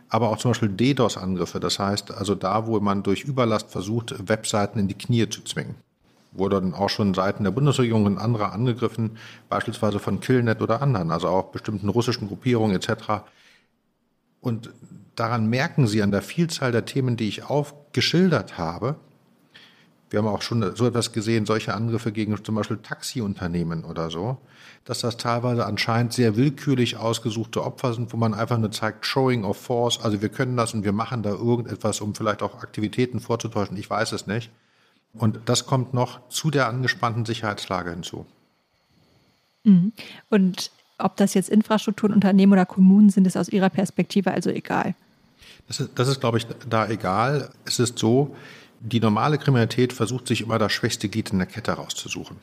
[0.09, 1.59] aber auch zum Beispiel DDoS-Angriffe.
[1.59, 5.75] Das heißt, also da, wo man durch Überlast versucht, Webseiten in die Knie zu zwingen
[6.31, 9.17] wurden auch schon Seiten der Bundesregierung und anderer angegriffen,
[9.49, 13.25] beispielsweise von Killnet oder anderen, also auch bestimmten russischen Gruppierungen etc.
[14.39, 14.71] Und
[15.21, 18.95] daran merken Sie an der Vielzahl der Themen, die ich aufgeschildert habe,
[20.09, 24.39] wir haben auch schon so etwas gesehen, solche Angriffe gegen zum Beispiel Taxiunternehmen oder so,
[24.83, 29.45] dass das teilweise anscheinend sehr willkürlich ausgesuchte Opfer sind, wo man einfach nur zeigt, Showing
[29.45, 33.21] of Force, also wir können das und wir machen da irgendetwas, um vielleicht auch Aktivitäten
[33.21, 34.51] vorzutäuschen, ich weiß es nicht.
[35.13, 38.25] Und das kommt noch zu der angespannten Sicherheitslage hinzu.
[39.63, 39.93] Mhm.
[40.29, 44.95] Und ob das jetzt Infrastrukturen, Unternehmen oder Kommunen sind, ist aus Ihrer Perspektive also egal.
[45.71, 47.49] Das ist, das ist, glaube ich, da egal.
[47.63, 48.35] Es ist so,
[48.81, 52.35] die normale Kriminalität versucht sich immer das schwächste Glied in der Kette rauszusuchen.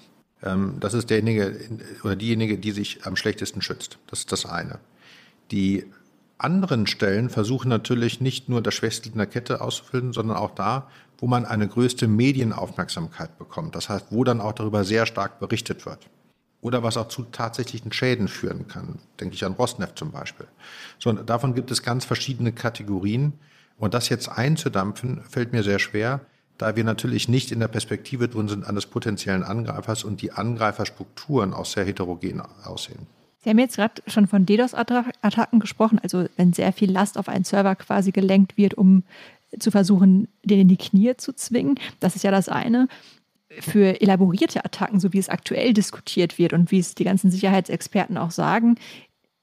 [0.43, 1.61] Ähm, das ist derjenige
[2.05, 3.99] oder diejenige, die sich am schlechtesten schützt.
[4.07, 4.79] Das ist das eine.
[5.51, 5.85] Die
[6.39, 10.89] anderen Stellen versuchen natürlich nicht nur das Schwächste in der Kette auszufüllen, sondern auch da,
[11.19, 13.75] wo man eine größte Medienaufmerksamkeit bekommt.
[13.75, 16.09] Das heißt, wo dann auch darüber sehr stark berichtet wird.
[16.61, 18.99] Oder was auch zu tatsächlichen Schäden führen kann.
[19.21, 20.47] Denke ich an Rosneft zum Beispiel.
[20.99, 23.35] So, davon gibt es ganz verschiedene Kategorien.
[23.79, 26.21] Und das jetzt einzudampfen, fällt mir sehr schwer,
[26.59, 31.55] da wir natürlich nicht in der Perspektive drin sind eines potenziellen Angreifers und die Angreiferstrukturen
[31.55, 33.07] auch sehr heterogen aussehen.
[33.45, 37.45] Sie haben jetzt gerade schon von DDoS-Attacken gesprochen, also wenn sehr viel Last auf einen
[37.45, 39.05] Server quasi gelenkt wird, um
[39.61, 41.79] zu versuchen, den in die Knie zu zwingen.
[42.01, 42.89] Das ist ja das eine.
[43.61, 48.17] Für elaborierte Attacken, so wie es aktuell diskutiert wird und wie es die ganzen Sicherheitsexperten
[48.17, 48.77] auch sagen,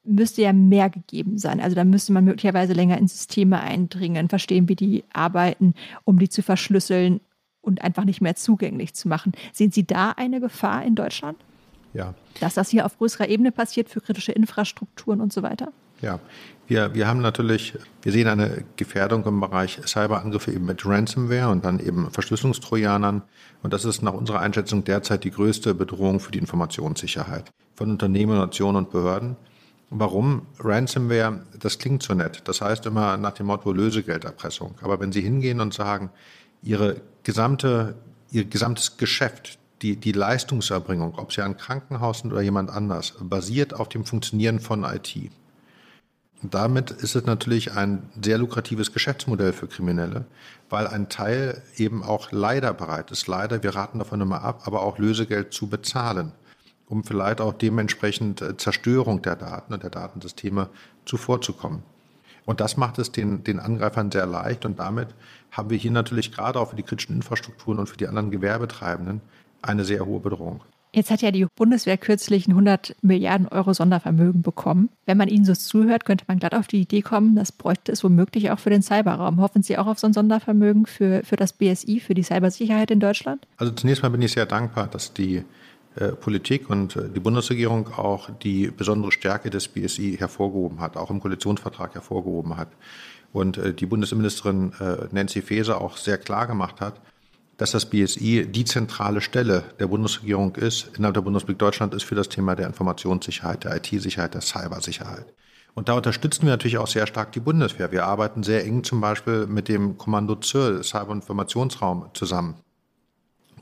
[0.04, 1.60] müsste ja mehr gegeben sein.
[1.60, 5.74] Also da müsste man möglicherweise länger in Systeme eindringen, verstehen, wie die arbeiten,
[6.04, 7.20] um die zu verschlüsseln
[7.60, 9.32] und einfach nicht mehr zugänglich zu machen.
[9.52, 11.36] Sehen Sie da eine Gefahr in Deutschland?
[11.92, 12.14] Ja.
[12.40, 15.72] Dass das hier auf größerer Ebene passiert für kritische Infrastrukturen und so weiter?
[16.00, 16.20] Ja,
[16.68, 21.64] wir, wir haben natürlich, wir sehen eine Gefährdung im Bereich Cyberangriffe eben mit Ransomware und
[21.64, 23.22] dann eben Verschlüsselungstrojanern.
[23.62, 28.36] Und das ist nach unserer Einschätzung derzeit die größte Bedrohung für die Informationssicherheit von Unternehmen,
[28.36, 29.36] Nationen und Behörden.
[29.90, 30.46] Warum?
[30.58, 32.42] Ransomware, das klingt so nett.
[32.44, 34.74] Das heißt immer nach dem Motto Lösegelderpressung.
[34.82, 36.10] Aber wenn Sie hingehen und sagen,
[36.62, 37.94] Ihre gesamte,
[38.32, 43.74] Ihr gesamtes Geschäft, die, die Leistungserbringung, ob Sie ein Krankenhaus sind oder jemand anders, basiert
[43.74, 45.30] auf dem Funktionieren von IT.
[46.42, 50.26] Damit ist es natürlich ein sehr lukratives Geschäftsmodell für Kriminelle,
[50.68, 54.82] weil ein Teil eben auch leider bereit ist, leider, wir raten davon immer ab, aber
[54.82, 56.32] auch Lösegeld zu bezahlen,
[56.88, 60.68] um vielleicht auch dementsprechend äh, Zerstörung der Daten und der Datensysteme
[61.06, 61.82] zuvorzukommen.
[62.44, 65.08] Und das macht es den, den Angreifern sehr leicht und damit
[65.50, 69.22] haben wir hier natürlich gerade auch für die kritischen Infrastrukturen und für die anderen Gewerbetreibenden
[69.62, 70.60] eine sehr hohe Bedrohung.
[70.96, 74.88] Jetzt hat ja die Bundeswehr kürzlich ein 100 Milliarden Euro Sondervermögen bekommen.
[75.04, 78.02] Wenn man Ihnen so zuhört, könnte man glatt auf die Idee kommen, das bräuchte es
[78.02, 79.38] womöglich auch für den Cyberraum.
[79.42, 83.00] Hoffen Sie auch auf so ein Sondervermögen für, für das BSI, für die Cybersicherheit in
[83.00, 83.46] Deutschland?
[83.58, 85.44] Also zunächst mal bin ich sehr dankbar, dass die
[85.96, 91.10] äh, Politik und äh, die Bundesregierung auch die besondere Stärke des BSI hervorgehoben hat, auch
[91.10, 92.68] im Koalitionsvertrag hervorgehoben hat.
[93.34, 97.02] Und äh, die Bundesinnenministerin äh, Nancy Faeser auch sehr klar gemacht hat,
[97.56, 102.14] dass das BSI die zentrale Stelle der Bundesregierung ist, innerhalb der Bundesrepublik Deutschland ist für
[102.14, 105.32] das Thema der Informationssicherheit, der IT-Sicherheit, der Cybersicherheit.
[105.74, 107.92] Und da unterstützen wir natürlich auch sehr stark die Bundeswehr.
[107.92, 112.56] Wir arbeiten sehr eng zum Beispiel mit dem Kommando ZIR, Cyber-Informationsraum, zusammen,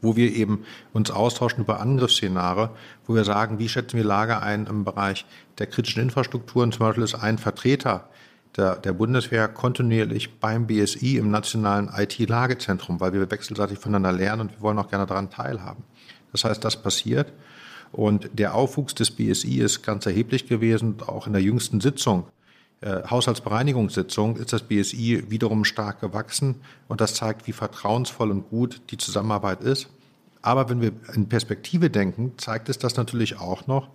[0.00, 2.70] wo wir eben uns austauschen über Angriffsszenare,
[3.06, 5.26] wo wir sagen, wie schätzen wir Lage ein im Bereich
[5.58, 6.70] der kritischen Infrastrukturen.
[6.70, 8.08] Zum Beispiel ist ein Vertreter
[8.56, 14.52] der, der Bundeswehr kontinuierlich beim BSI im nationalen IT-Lagezentrum, weil wir wechselseitig voneinander lernen und
[14.52, 15.82] wir wollen auch gerne daran teilhaben.
[16.32, 17.32] Das heißt, das passiert.
[17.92, 20.96] Und der Aufwuchs des BSI ist ganz erheblich gewesen.
[21.06, 22.26] Auch in der jüngsten Sitzung,
[22.80, 26.56] äh, Haushaltsbereinigungssitzung, ist das BSI wiederum stark gewachsen.
[26.88, 29.88] Und das zeigt, wie vertrauensvoll und gut die Zusammenarbeit ist.
[30.42, 33.88] Aber wenn wir in Perspektive denken, zeigt es das natürlich auch noch,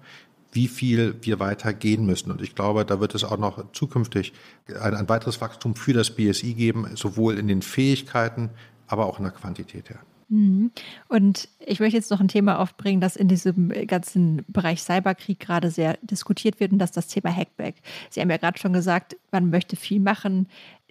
[0.52, 2.32] wie viel wir weiter gehen müssen.
[2.32, 4.34] Und ich glaube, da wird es auch noch zukünftig
[4.82, 8.50] ein, ein weiteres Wachstum für das BSI geben, sowohl in den Fähigkeiten,
[8.88, 10.00] aber auch in der Quantität her.
[10.30, 10.72] Mhm.
[11.08, 15.72] Und ich möchte jetzt noch ein Thema aufbringen, das in diesem ganzen Bereich Cyberkrieg gerade
[15.72, 17.76] sehr diskutiert wird, und das ist das Thema Hackback.
[18.10, 20.48] Sie haben ja gerade schon gesagt, man möchte viel machen.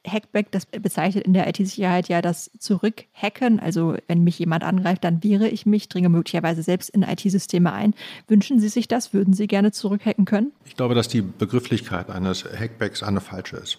[0.08, 3.60] Hackback, das bezeichnet in der IT-Sicherheit ja das Zurückhacken.
[3.60, 7.94] Also wenn mich jemand angreift, dann wehre ich mich, dringe möglicherweise selbst in IT-Systeme ein.
[8.26, 9.12] Wünschen Sie sich das?
[9.12, 10.52] Würden Sie gerne zurückhacken können?
[10.64, 13.78] Ich glaube, dass die Begrifflichkeit eines Hackbacks eine falsche ist.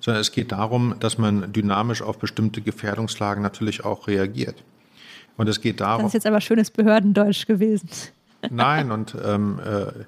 [0.00, 4.62] Sondern es geht darum, dass man dynamisch auf bestimmte Gefährdungslagen natürlich auch reagiert.
[5.36, 6.02] Und es geht darum.
[6.02, 7.88] Das ist jetzt aber schönes Behördendeutsch gewesen.
[8.50, 10.04] Nein, und ähm, äh,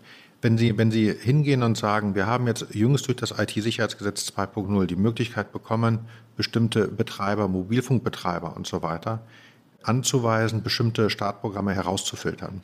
[0.46, 4.86] wenn Sie, wenn Sie hingehen und sagen, wir haben jetzt jüngst durch das IT-Sicherheitsgesetz 2.0
[4.86, 6.06] die Möglichkeit bekommen,
[6.36, 9.22] bestimmte Betreiber, Mobilfunkbetreiber und so weiter
[9.82, 12.62] anzuweisen, bestimmte Startprogramme herauszufiltern.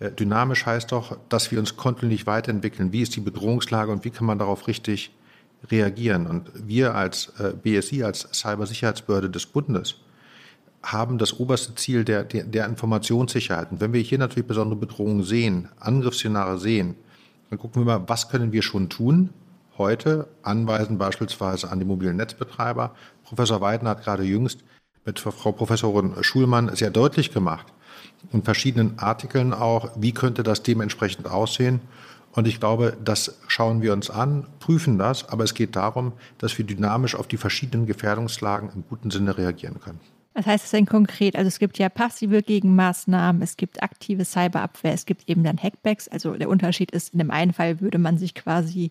[0.00, 2.90] Äh, dynamisch heißt doch, dass wir uns kontinuierlich weiterentwickeln.
[2.90, 5.14] Wie ist die Bedrohungslage und wie kann man darauf richtig
[5.70, 6.26] reagieren?
[6.26, 9.94] Und wir als äh, BSI, als Cybersicherheitsbehörde des Bundes,
[10.92, 13.72] haben das oberste Ziel der, der, der Informationssicherheit.
[13.72, 16.94] Und wenn wir hier natürlich besondere Bedrohungen sehen, Angriffsszenarien sehen,
[17.50, 19.30] dann gucken wir mal, was können wir schon tun?
[19.78, 22.94] Heute anweisen beispielsweise an die mobilen Netzbetreiber.
[23.24, 24.60] Professor Weidner hat gerade jüngst
[25.04, 27.66] mit Frau Professorin Schulmann sehr deutlich gemacht,
[28.32, 31.80] in verschiedenen Artikeln auch, wie könnte das dementsprechend aussehen.
[32.32, 36.56] Und ich glaube, das schauen wir uns an, prüfen das, aber es geht darum, dass
[36.58, 40.00] wir dynamisch auf die verschiedenen Gefährdungslagen im guten Sinne reagieren können.
[40.36, 41.34] Was heißt das denn konkret?
[41.34, 46.08] Also es gibt ja passive Gegenmaßnahmen, es gibt aktive Cyberabwehr, es gibt eben dann Hackbacks.
[46.08, 48.90] Also der Unterschied ist, in dem einen Fall würde man sich quasi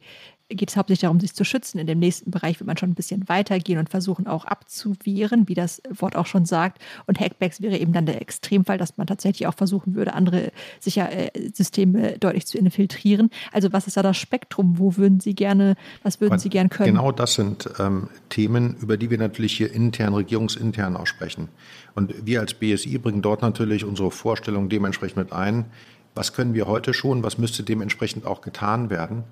[0.50, 1.80] geht es hauptsächlich darum, sich zu schützen.
[1.80, 5.56] In dem nächsten Bereich wird man schon ein bisschen weitergehen und versuchen auch abzuwehren, wie
[5.56, 6.82] das Wort auch schon sagt.
[7.08, 12.20] Und Hackbacks wäre eben dann der Extremfall, dass man tatsächlich auch versuchen würde, andere Sichersysteme
[12.20, 13.32] deutlich zu infiltrieren.
[13.52, 14.78] Also was ist da das Spektrum?
[14.78, 16.94] Wo würden Sie gerne, was würden Sie gerne können?
[16.94, 21.50] Genau das sind ähm, Themen, über die wir natürlich hier intern, regierungsintern auch sprechen.
[21.96, 25.66] Und wir als BSI bringen dort natürlich unsere Vorstellungen dementsprechend mit ein.
[26.14, 27.24] Was können wir heute schon?
[27.24, 29.26] Was müsste dementsprechend auch getan werden?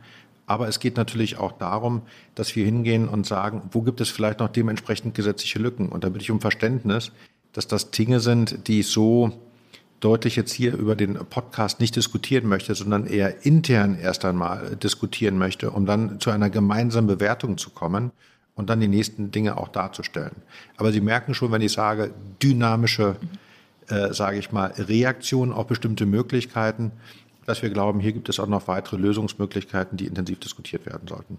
[0.46, 2.02] Aber es geht natürlich auch darum,
[2.36, 5.90] dass wir hingehen und sagen, wo gibt es vielleicht noch dementsprechend gesetzliche Lücken?
[5.90, 7.12] Und da bitte ich um Verständnis,
[7.54, 9.32] dass das Dinge sind, die ich so
[10.04, 15.38] deutlich jetzt hier über den Podcast nicht diskutieren möchte, sondern eher intern erst einmal diskutieren
[15.38, 18.12] möchte, um dann zu einer gemeinsamen Bewertung zu kommen
[18.56, 20.36] und dann die nächsten Dinge auch darzustellen.
[20.76, 23.16] Aber Sie merken schon, wenn ich sage, dynamische,
[23.88, 26.92] äh, sage ich mal, Reaktionen auf bestimmte Möglichkeiten,
[27.46, 31.38] dass wir glauben, hier gibt es auch noch weitere Lösungsmöglichkeiten, die intensiv diskutiert werden sollten.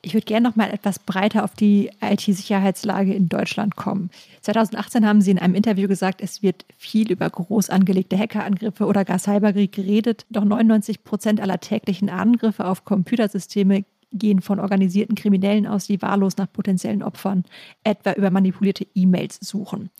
[0.00, 4.10] Ich würde gerne noch mal etwas breiter auf die IT-Sicherheitslage in Deutschland kommen.
[4.42, 9.04] 2018 haben Sie in einem Interview gesagt, es wird viel über groß angelegte Hackerangriffe oder
[9.04, 10.24] gar Cyberkrieg geredet.
[10.30, 16.36] Doch 99 Prozent aller täglichen Angriffe auf Computersysteme gehen von organisierten Kriminellen aus, die wahllos
[16.36, 17.44] nach potenziellen Opfern,
[17.84, 19.90] etwa über manipulierte E-Mails suchen.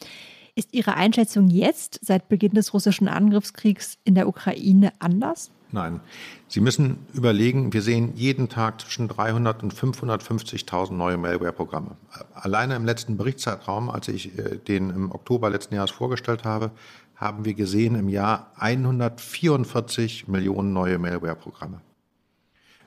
[0.59, 5.53] Ist Ihre Einschätzung jetzt, seit Beginn des russischen Angriffskriegs in der Ukraine, anders?
[5.71, 6.01] Nein.
[6.49, 11.97] Sie müssen überlegen, wir sehen jeden Tag zwischen 300 und 550.000 neue Malware-Programme.
[12.35, 16.73] Alleine im letzten Berichtszeitraum, als ich äh, den im Oktober letzten Jahres vorgestellt habe,
[17.15, 21.83] haben wir gesehen im Jahr 144 Millionen neue Malware-Programme.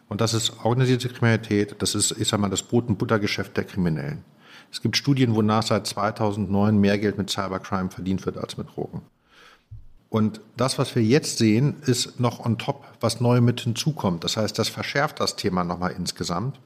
[0.09, 3.63] Und das ist organisierte Kriminalität, das ist, ich sag mal, das Brot- und Buttergeschäft der
[3.63, 4.25] Kriminellen.
[4.71, 9.01] Es gibt Studien, wonach seit 2009 mehr Geld mit Cybercrime verdient wird als mit Drogen.
[10.09, 14.23] Und das, was wir jetzt sehen, ist noch on top, was neu mit hinzukommt.
[14.23, 16.59] Das heißt, das verschärft das Thema nochmal insgesamt.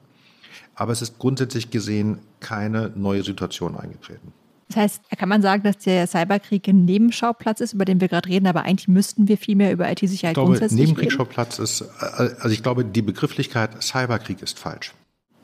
[0.74, 4.32] Aber es ist grundsätzlich gesehen keine neue Situation eingetreten.
[4.68, 8.28] Das heißt, kann man sagen, dass der Cyberkrieg ein Nebenschauplatz ist, über den wir gerade
[8.28, 10.90] reden, aber eigentlich müssten wir viel mehr über IT-Sicherheit grundsätzlich reden?
[10.90, 14.92] Nebenkriegsschauplatz ist, also ich glaube, die Begrifflichkeit Cyberkrieg ist falsch.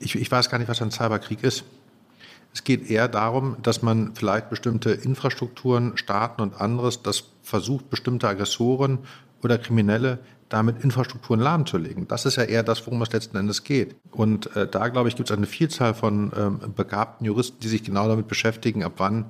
[0.00, 1.64] Ich, ich weiß gar nicht, was ein Cyberkrieg ist.
[2.54, 8.28] Es geht eher darum, dass man vielleicht bestimmte Infrastrukturen, Staaten und anderes, das versucht, bestimmte
[8.28, 8.98] Aggressoren
[9.42, 10.18] oder Kriminelle
[10.52, 12.06] damit Infrastrukturen lahmzulegen.
[12.08, 13.96] Das ist ja eher das, worum es letzten Endes geht.
[14.10, 17.82] Und äh, da, glaube ich, gibt es eine Vielzahl von ähm, begabten Juristen, die sich
[17.82, 19.26] genau damit beschäftigen, ab wann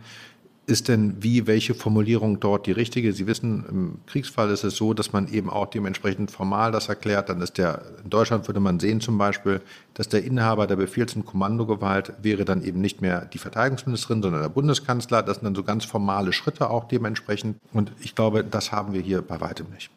[0.66, 3.12] ist denn wie, welche Formulierung dort die richtige?
[3.12, 7.28] Sie wissen, im Kriegsfall ist es so, dass man eben auch dementsprechend formal das erklärt.
[7.28, 9.60] Dann ist der, in Deutschland würde man sehen zum Beispiel,
[9.94, 14.42] dass der Inhaber der Befehls- und Kommandogewalt wäre dann eben nicht mehr die Verteidigungsministerin, sondern
[14.42, 15.22] der Bundeskanzler.
[15.22, 17.56] Das sind dann so ganz formale Schritte auch dementsprechend.
[17.72, 19.90] Und ich glaube, das haben wir hier bei weitem nicht.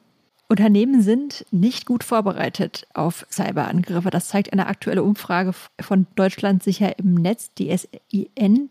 [0.47, 4.12] Unternehmen sind nicht gut vorbereitet auf Cyberangriffe.
[4.12, 8.69] Das zeigt eine aktuelle Umfrage von Deutschland sicher im Netz, die SIN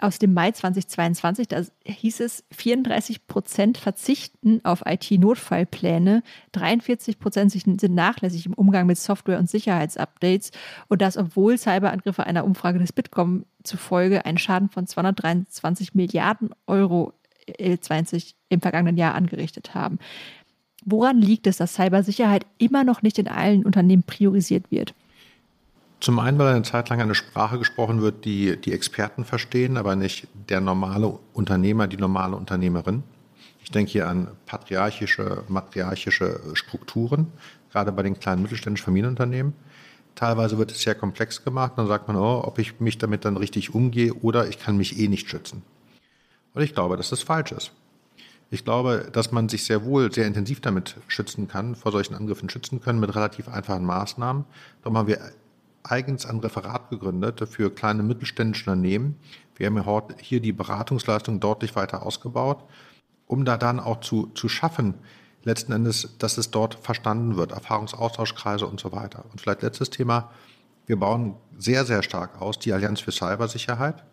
[0.00, 7.82] aus dem Mai 2022, da hieß es, 34 Prozent verzichten auf IT-Notfallpläne, 43 Prozent sind
[7.82, 10.52] nachlässig im Umgang mit Software- und Sicherheitsupdates
[10.88, 17.12] und das, obwohl Cyberangriffe einer Umfrage des Bitkom zufolge einen Schaden von 223 Milliarden Euro
[17.58, 19.98] 20 im vergangenen Jahr angerichtet haben.
[20.84, 24.94] Woran liegt es, dass Cybersicherheit immer noch nicht in allen Unternehmen priorisiert wird?
[26.00, 29.96] Zum einen, weil eine Zeit lang eine Sprache gesprochen wird, die die Experten verstehen, aber
[29.96, 33.02] nicht der normale Unternehmer, die normale Unternehmerin.
[33.64, 37.32] Ich denke hier an patriarchische, matriarchische Strukturen,
[37.72, 39.54] gerade bei den kleinen mittelständischen Familienunternehmen.
[40.14, 41.74] Teilweise wird es sehr komplex gemacht.
[41.76, 44.98] Dann sagt man, oh, ob ich mich damit dann richtig umgehe oder ich kann mich
[44.98, 45.62] eh nicht schützen.
[46.54, 47.72] Und ich glaube, dass das falsch ist.
[48.50, 52.48] Ich glaube, dass man sich sehr wohl sehr intensiv damit schützen kann, vor solchen Angriffen
[52.48, 54.44] schützen können mit relativ einfachen Maßnahmen.
[54.82, 55.20] Darum haben wir
[55.90, 59.16] eigens ein Referat gegründet für kleine mittelständische Unternehmen.
[59.56, 62.64] Wir haben ja hier die Beratungsleistung deutlich weiter ausgebaut,
[63.26, 64.94] um da dann auch zu, zu schaffen,
[65.44, 69.24] letzten Endes, dass es dort verstanden wird, Erfahrungsaustauschkreise und so weiter.
[69.30, 70.30] Und vielleicht letztes Thema,
[70.86, 74.04] wir bauen sehr, sehr stark aus die Allianz für Cybersicherheit.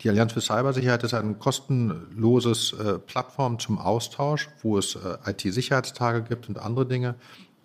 [0.00, 6.22] Die Allianz für Cybersicherheit ist ein kostenloses äh, Plattform zum Austausch, wo es äh, IT-Sicherheitstage
[6.22, 7.14] gibt und andere Dinge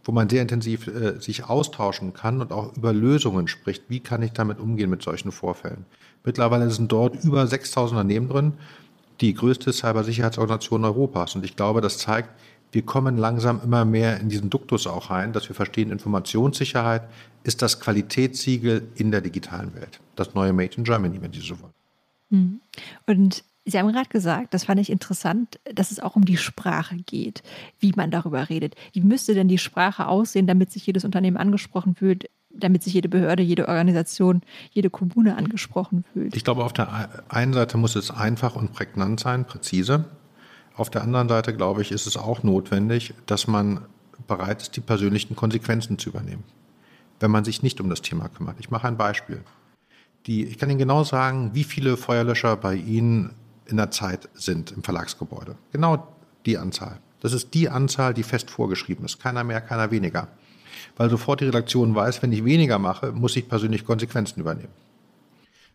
[0.08, 3.84] wo man sehr intensiv äh, sich austauschen kann und auch über Lösungen spricht.
[3.90, 5.86] Wie kann ich damit umgehen mit solchen Vorfällen?
[6.24, 8.54] Mittlerweile sind dort über 6000 Unternehmen drin,
[9.20, 11.36] die größte Cybersicherheitsorganisation Europas.
[11.36, 12.30] Und ich glaube, das zeigt,
[12.72, 17.04] wir kommen langsam immer mehr in diesen Duktus auch rein, dass wir verstehen, Informationssicherheit
[17.44, 20.00] ist das Qualitätssiegel in der digitalen Welt.
[20.16, 21.74] Das neue Made in Germany, wenn Sie so wollen.
[22.30, 22.62] Hm.
[23.08, 26.96] Und Sie haben gerade gesagt, das fand ich interessant, dass es auch um die Sprache
[26.96, 27.44] geht,
[27.80, 28.76] wie man darüber redet.
[28.94, 33.10] Wie müsste denn die Sprache aussehen, damit sich jedes Unternehmen angesprochen fühlt, damit sich jede
[33.10, 34.42] Behörde, jede Organisation,
[34.72, 36.34] jede Kommune angesprochen fühlt?
[36.34, 40.06] Ich glaube, auf der einen Seite muss es einfach und prägnant sein, präzise.
[40.74, 43.82] Auf der anderen Seite, glaube ich, ist es auch notwendig, dass man
[44.28, 46.46] bereit ist, die persönlichen Konsequenzen zu übernehmen,
[47.20, 48.56] wenn man sich nicht um das Thema kümmert.
[48.60, 49.44] Ich mache ein Beispiel.
[50.26, 53.34] Die, ich kann Ihnen genau sagen, wie viele Feuerlöscher bei Ihnen
[53.68, 55.56] in der Zeit sind im Verlagsgebäude.
[55.72, 56.08] Genau
[56.46, 57.00] die Anzahl.
[57.20, 59.20] Das ist die Anzahl, die fest vorgeschrieben ist.
[59.20, 60.28] Keiner mehr, keiner weniger.
[60.96, 64.74] Weil sofort die Redaktion weiß, wenn ich weniger mache, muss ich persönlich Konsequenzen übernehmen.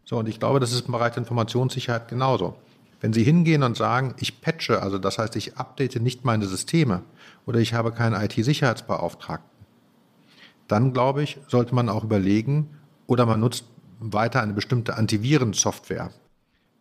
[0.05, 2.57] So, und ich glaube, das ist im Bereich der Informationssicherheit genauso.
[3.01, 7.03] Wenn Sie hingehen und sagen, ich patche, also das heißt, ich update nicht meine Systeme
[7.47, 9.51] oder ich habe keinen IT-Sicherheitsbeauftragten,
[10.69, 12.71] dann glaube ich, sollte man auch überlegen
[13.07, 13.65] oder man nutzt
[13.99, 16.11] weiter eine bestimmte Antivirensoftware,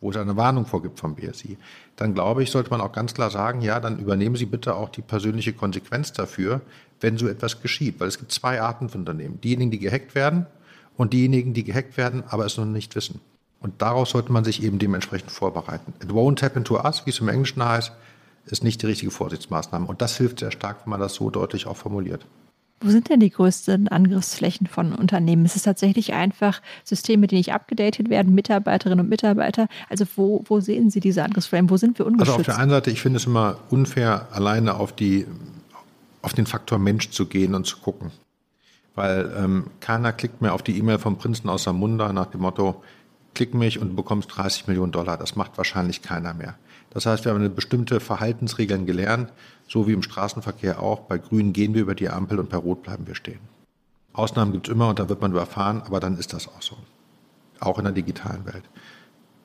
[0.02, 1.58] wo es eine Warnung vorgibt vom BSI.
[1.96, 4.90] Dann glaube ich, sollte man auch ganz klar sagen, ja, dann übernehmen Sie bitte auch
[4.90, 6.62] die persönliche Konsequenz dafür,
[7.00, 8.00] wenn so etwas geschieht.
[8.00, 9.40] Weil es gibt zwei Arten von Unternehmen.
[9.42, 10.48] Diejenigen, die gehackt werden
[10.98, 13.22] und diejenigen, die gehackt werden, aber es noch nicht wissen.
[13.62, 15.94] Und daraus sollte man sich eben dementsprechend vorbereiten.
[16.02, 17.92] It won't happen to us, wie es im Englischen heißt,
[18.48, 19.86] ist nicht die richtige Vorsichtsmaßnahme.
[19.86, 22.26] Und das hilft sehr stark, wenn man das so deutlich auch formuliert.
[22.82, 25.46] Wo sind denn die größten Angriffsflächen von Unternehmen?
[25.46, 29.68] Ist es tatsächlich einfach Systeme, die nicht abgedatet werden, Mitarbeiterinnen und Mitarbeiter?
[29.90, 31.70] Also wo, wo sehen Sie diese Angriffsflächen?
[31.70, 32.30] Wo sind wir ungeschützt?
[32.30, 35.28] Also auf der einen Seite, ich finde es immer unfair, alleine auf, die,
[36.24, 38.12] auf den Faktor Mensch zu gehen und zu gucken.
[38.96, 42.84] Weil ähm, keiner klickt mehr auf die E-Mail vom Prinzen aus Samunda nach dem Motto,
[43.36, 45.18] klick mich und du bekommst 30 Millionen Dollar.
[45.18, 46.56] Das macht wahrscheinlich keiner mehr.
[46.92, 49.32] Das heißt, wir haben eine bestimmte Verhaltensregeln gelernt,
[49.68, 51.02] so wie im Straßenverkehr auch.
[51.02, 53.40] Bei Grün gehen wir über die Ampel und bei Rot bleiben wir stehen.
[54.14, 56.78] Ausnahmen gibt es immer und da wird man überfahren, aber dann ist das auch so.
[57.60, 58.64] Auch in der digitalen Welt.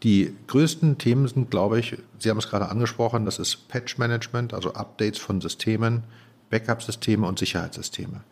[0.03, 4.53] Die größten Themen sind, glaube ich, Sie haben es gerade angesprochen, das ist Patch Management,
[4.53, 6.03] also Updates von Systemen,
[6.51, 8.23] Backup-Systeme und Sicherheitssysteme.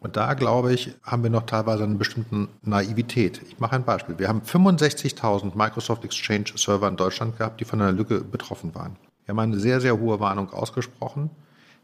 [0.00, 3.40] Und da, glaube ich, haben wir noch teilweise eine bestimmte Naivität.
[3.48, 4.18] Ich mache ein Beispiel.
[4.18, 8.96] Wir haben 65.000 Microsoft Exchange Server in Deutschland gehabt, die von einer Lücke betroffen waren.
[9.24, 11.30] Wir haben eine sehr, sehr hohe Warnung ausgesprochen.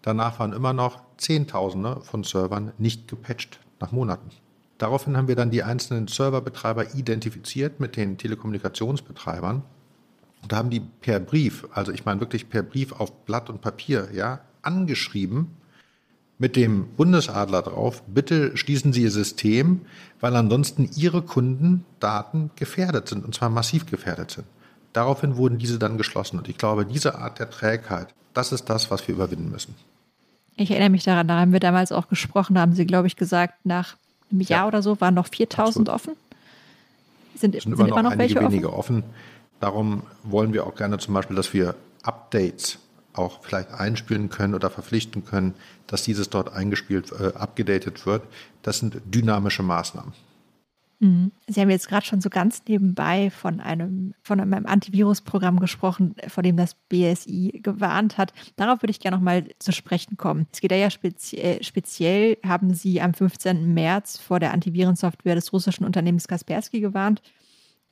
[0.03, 4.31] Danach waren immer noch Zehntausende von Servern nicht gepatcht nach Monaten.
[4.79, 9.63] Daraufhin haben wir dann die einzelnen Serverbetreiber identifiziert mit den Telekommunikationsbetreibern
[10.43, 14.09] und haben die per Brief, also ich meine wirklich per Brief auf Blatt und Papier,
[14.13, 15.57] ja, angeschrieben
[16.43, 19.83] mit dem Bundesadler drauf, bitte schließen Sie Ihr System,
[20.19, 24.45] weil ansonsten Ihre Kundendaten gefährdet sind, und zwar massiv gefährdet sind.
[24.93, 26.39] Daraufhin wurden diese dann geschlossen.
[26.39, 29.77] Und ich glaube, diese Art der Trägheit, das ist das, was wir überwinden müssen.
[30.57, 33.15] Ich erinnere mich daran, da haben wir damals auch gesprochen, da haben Sie, glaube ich,
[33.15, 33.97] gesagt, nach
[34.33, 34.67] einem Jahr ja.
[34.67, 36.15] oder so waren noch 4000 offen.
[37.37, 38.65] Sind, sind, sind immer, noch, immer noch welche offen?
[38.65, 39.03] offen.
[39.61, 42.81] Darum wollen wir auch gerne zum Beispiel, dass wir Updates
[43.15, 45.55] auch vielleicht einspielen können oder verpflichten können,
[45.87, 48.23] dass dieses dort eingespielt, äh, abgedatet wird.
[48.63, 50.13] Das sind dynamische Maßnahmen.
[51.03, 51.33] Mhm.
[51.49, 56.45] Sie haben jetzt gerade schon so ganz nebenbei von einem, von einem Antivirusprogramm gesprochen, vor
[56.45, 58.33] dem das BSI gewarnt hat.
[58.55, 60.47] Darauf würde ich gerne noch mal zu sprechen kommen.
[60.53, 63.75] Es geht ja speziell, speziell, haben Sie am 15.
[63.75, 67.21] März vor der Antivirensoftware des russischen Unternehmens Kaspersky gewarnt.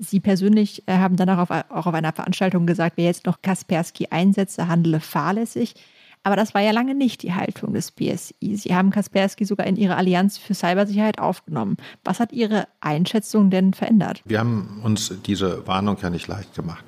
[0.02, 4.08] Sie persönlich äh, haben danach auf, auch auf einer Veranstaltung gesagt, wer jetzt noch Kaspersky
[4.10, 5.74] einsetze, handele fahrlässig.
[6.22, 8.56] Aber das war ja lange nicht die Haltung des BSI.
[8.56, 11.76] Sie haben Kaspersky sogar in Ihre Allianz für Cybersicherheit aufgenommen.
[12.02, 14.22] Was hat Ihre Einschätzung denn verändert?
[14.24, 16.84] Wir haben uns diese Warnung ja nicht leicht gemacht.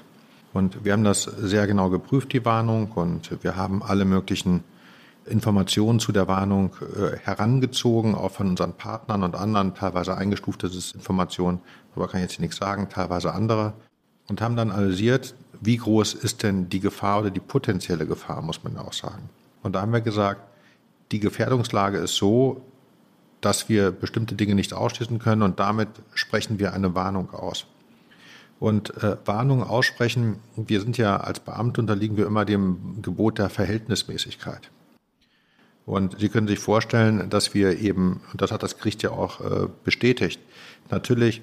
[0.53, 4.65] Und wir haben das sehr genau geprüft, die Warnung, und wir haben alle möglichen
[5.27, 11.61] Informationen zu der Warnung äh, herangezogen, auch von unseren Partnern und anderen, teilweise eingestufte Informationen,
[11.91, 13.75] darüber kann ich jetzt nichts sagen, teilweise andere,
[14.29, 18.65] und haben dann analysiert, wie groß ist denn die Gefahr oder die potenzielle Gefahr, muss
[18.65, 19.29] man auch sagen.
[19.63, 20.43] Und da haben wir gesagt,
[21.13, 22.63] die Gefährdungslage ist so,
[23.41, 27.67] dass wir bestimmte Dinge nicht ausschließen können und damit sprechen wir eine Warnung aus.
[28.61, 33.51] Und äh, Warnungen aussprechen, wir sind ja als Beamte unterliegen wir immer dem Gebot der
[33.51, 34.71] Verhältnismäßigkeit.
[35.85, 39.41] Und Sie können sich vorstellen, dass wir eben, und das hat das Gericht ja auch
[39.41, 40.41] äh, bestätigt,
[40.91, 41.43] natürlich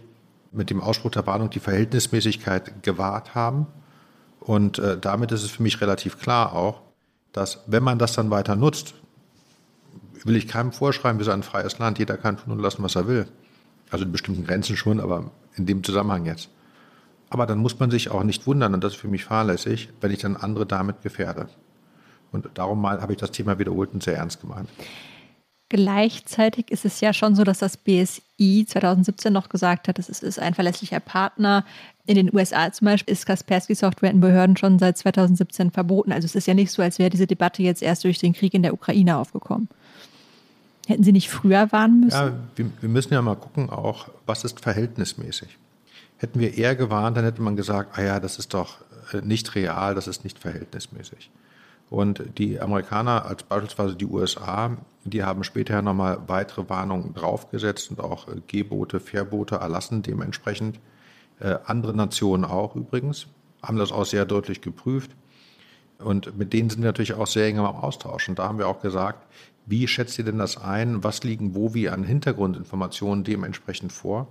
[0.52, 3.68] mit dem Ausspruch der Warnung die Verhältnismäßigkeit gewahrt haben.
[4.40, 6.82] Und äh, damit ist es für mich relativ klar auch,
[7.34, 8.96] dass wenn man das dann weiter nutzt,
[10.24, 12.96] will ich keinem vorschreiben, wir sind ein freies Land, jeder kann tun und lassen, was
[12.96, 13.28] er will.
[13.92, 16.50] Also in bestimmten Grenzen schon, aber in dem Zusammenhang jetzt.
[17.30, 20.12] Aber dann muss man sich auch nicht wundern, und das ist für mich fahrlässig, wenn
[20.12, 21.48] ich dann andere damit gefährde.
[22.32, 24.70] Und darum mal habe ich das Thema wiederholt und sehr ernst gemeint.
[25.70, 30.40] Gleichzeitig ist es ja schon so, dass das BSI 2017 noch gesagt hat, es ist
[30.40, 31.64] ein verlässlicher Partner.
[32.08, 36.12] In den USA zum Beispiel ist Kaspersky Software in Behörden schon seit 2017 verboten.
[36.12, 38.56] Also es ist ja nicht so, als wäre diese Debatte jetzt erst durch den Krieg
[38.56, 39.70] in der Ukraine aufgekommen.
[40.88, 42.18] Hätten Sie nicht früher warnen müssen?
[42.18, 45.60] Ja, wir, wir müssen ja mal gucken, auch was ist verhältnismäßig.
[46.18, 48.80] Hätten wir eher gewarnt, dann hätte man gesagt, ah ja, das ist doch
[49.14, 51.30] äh, nicht real, das ist nicht verhältnismäßig.
[51.90, 58.00] Und die Amerikaner, als beispielsweise die USA, die haben später nochmal weitere Warnungen draufgesetzt und
[58.00, 60.80] auch äh, Gebote, Verbote erlassen dementsprechend.
[61.40, 63.28] Äh, andere Nationen auch übrigens,
[63.64, 65.12] haben das auch sehr deutlich geprüft.
[65.98, 68.30] Und mit denen sind wir natürlich auch sehr eng am Austausch.
[68.30, 69.26] Und da haben wir auch gesagt,
[69.66, 71.04] wie schätzt ihr denn das ein?
[71.04, 74.28] Was liegen wo wie an Hintergrundinformationen dementsprechend vor?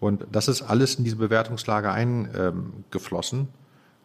[0.00, 3.48] Und das ist alles in diese Bewertungslage eingeflossen.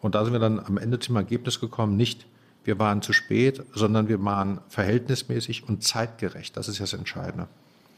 [0.00, 2.26] Und da sind wir dann am Ende zum Ergebnis gekommen, nicht
[2.66, 6.56] wir waren zu spät, sondern wir waren verhältnismäßig und zeitgerecht.
[6.56, 7.48] Das ist ja das Entscheidende.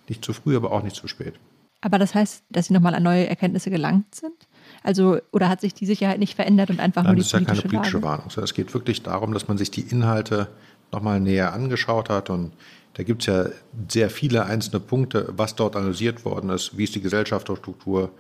[0.09, 1.35] Nicht zu früh, aber auch nicht zu spät.
[1.81, 4.35] Aber das heißt, dass Sie nochmal an neue Erkenntnisse gelangt sind?
[4.83, 7.41] Also, oder hat sich die Sicherheit nicht verändert und einfach Nein, nur die das ist
[7.41, 8.03] ja keine politische?
[8.03, 8.27] Warnung.
[8.37, 10.49] Es geht wirklich darum, dass man sich die Inhalte
[10.93, 12.31] nochmal näher angeschaut hat.
[12.31, 12.53] Und
[12.95, 13.47] da gibt es ja
[13.89, 16.77] sehr viele einzelne Punkte, was dort analysiert worden ist.
[16.77, 18.11] Wie ist die Gesellschaftsstruktur?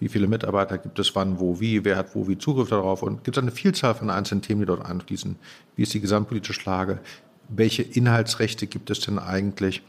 [0.00, 1.84] Wie viele Mitarbeiter gibt es wann, wo, wie?
[1.84, 3.02] Wer hat wo, wie Zugriff darauf?
[3.02, 5.36] Und gibt es eine Vielzahl von einzelnen Themen, die dort einfließen?
[5.76, 7.00] Wie ist die gesamtpolitische Lage?
[7.48, 9.82] Welche Inhaltsrechte gibt es denn eigentlich?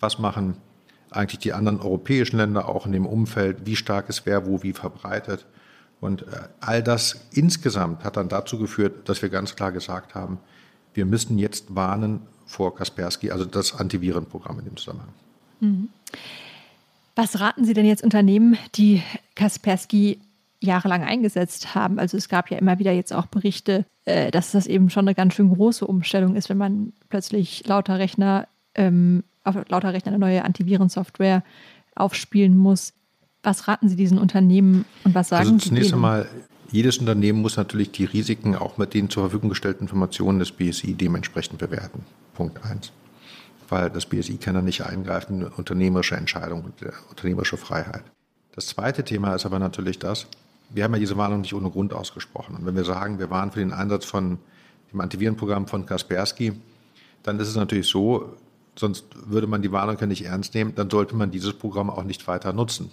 [0.00, 0.56] Was machen
[1.10, 3.66] eigentlich die anderen europäischen Länder auch in dem Umfeld?
[3.66, 5.46] Wie stark ist wer wo wie verbreitet?
[6.00, 10.38] Und äh, all das insgesamt hat dann dazu geführt, dass wir ganz klar gesagt haben,
[10.94, 15.08] wir müssen jetzt warnen vor Kaspersky, also das Antivirenprogramm in dem Zusammenhang.
[15.60, 15.88] Mhm.
[17.14, 19.02] Was raten Sie denn jetzt Unternehmen, die
[19.34, 20.20] Kaspersky
[20.60, 21.98] jahrelang eingesetzt haben?
[21.98, 25.14] Also es gab ja immer wieder jetzt auch Berichte, äh, dass das eben schon eine
[25.14, 30.18] ganz schön große Umstellung ist, wenn man plötzlich lauter Rechner ähm, auf lauter Rechner eine
[30.18, 31.42] neue Antivirensoftware
[31.94, 32.94] aufspielen muss.
[33.42, 35.68] Was raten Sie diesen Unternehmen und was sagen also Sie?
[35.68, 36.28] Zunächst einmal,
[36.70, 40.94] jedes Unternehmen muss natürlich die Risiken auch mit den zur Verfügung gestellten Informationen des BSI
[40.94, 42.04] dementsprechend bewerten.
[42.34, 42.92] Punkt eins.
[43.72, 46.74] Weil das BSI kann da nicht eingreifen, eine unternehmerische Entscheidung und
[47.08, 48.02] unternehmerische Freiheit.
[48.54, 50.26] Das zweite Thema ist aber natürlich das,
[50.68, 52.54] wir haben ja diese Warnung nicht ohne Grund ausgesprochen.
[52.54, 54.36] Und wenn wir sagen, wir waren für den Einsatz von
[54.92, 56.52] dem Antivirenprogramm von Kaspersky,
[57.22, 58.36] dann ist es natürlich so,
[58.76, 62.04] sonst würde man die Warnung ja nicht ernst nehmen, dann sollte man dieses Programm auch
[62.04, 62.90] nicht weiter nutzen.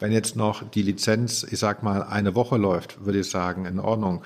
[0.00, 3.78] Wenn jetzt noch die Lizenz, ich sag mal, eine Woche läuft, würde ich sagen, in
[3.78, 4.24] Ordnung.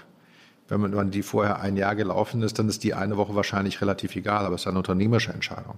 [0.72, 4.16] Wenn man die vorher ein Jahr gelaufen ist, dann ist die eine Woche wahrscheinlich relativ
[4.16, 5.76] egal, aber es ist eine unternehmerische Entscheidung.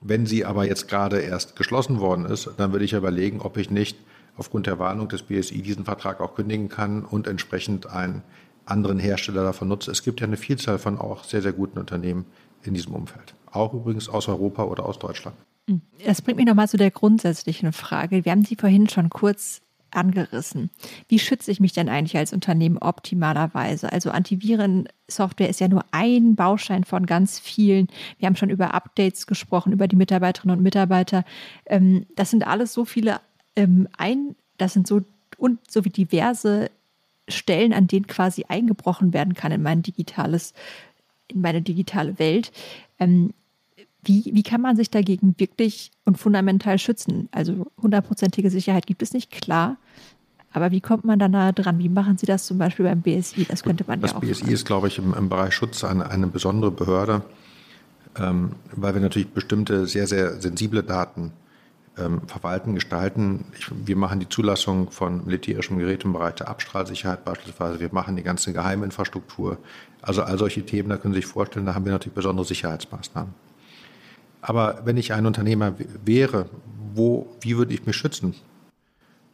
[0.00, 3.70] Wenn sie aber jetzt gerade erst geschlossen worden ist, dann würde ich überlegen, ob ich
[3.70, 3.96] nicht
[4.36, 8.22] aufgrund der Warnung des BSI diesen Vertrag auch kündigen kann und entsprechend einen
[8.64, 9.92] anderen Hersteller davon nutze.
[9.92, 12.26] Es gibt ja eine Vielzahl von auch sehr, sehr guten Unternehmen
[12.64, 13.34] in diesem Umfeld.
[13.52, 15.36] Auch übrigens aus Europa oder aus Deutschland.
[16.04, 18.24] Das bringt mich nochmal zu der grundsätzlichen Frage.
[18.24, 19.60] Wir haben sie vorhin schon kurz
[19.90, 20.70] angerissen.
[21.08, 23.92] Wie schütze ich mich denn eigentlich als Unternehmen optimalerweise?
[23.92, 27.88] Also Antivirensoftware ist ja nur ein Baustein von ganz vielen.
[28.18, 31.24] Wir haben schon über Updates gesprochen, über die Mitarbeiterinnen und Mitarbeiter.
[31.66, 33.20] Ähm, das sind alles so viele
[33.56, 35.02] ähm, ein, das sind so
[35.36, 36.70] und so wie diverse
[37.28, 40.54] Stellen, an denen quasi eingebrochen werden kann in mein digitales,
[41.28, 42.52] in meine digitale Welt.
[42.98, 43.32] Ähm,
[44.08, 47.28] wie, wie kann man sich dagegen wirklich und fundamental schützen?
[47.30, 49.76] Also hundertprozentige Sicherheit gibt es nicht, klar.
[50.50, 51.78] Aber wie kommt man da nahe dran?
[51.78, 53.44] Wie machen Sie das zum Beispiel beim BSI?
[53.44, 54.20] Das könnte man das ja auch.
[54.22, 54.52] BSI fragen.
[54.52, 57.22] ist, glaube ich, im, im Bereich Schutz eine, eine besondere Behörde,
[58.18, 61.32] ähm, weil wir natürlich bestimmte sehr, sehr sensible Daten
[61.98, 63.44] ähm, verwalten, gestalten.
[63.58, 67.78] Ich, wir machen die Zulassung von militärischem Gerät im Bereich der Abstrahlsicherheit beispielsweise.
[67.78, 69.58] Wir machen die ganze Geheiminfrastruktur.
[70.00, 73.47] Also all solche Themen, da können Sie sich vorstellen, da haben wir natürlich besondere Sicherheitsmaßnahmen.
[74.48, 75.74] Aber wenn ich ein Unternehmer
[76.06, 76.46] wäre,
[76.94, 78.34] wo, wie würde ich mich schützen?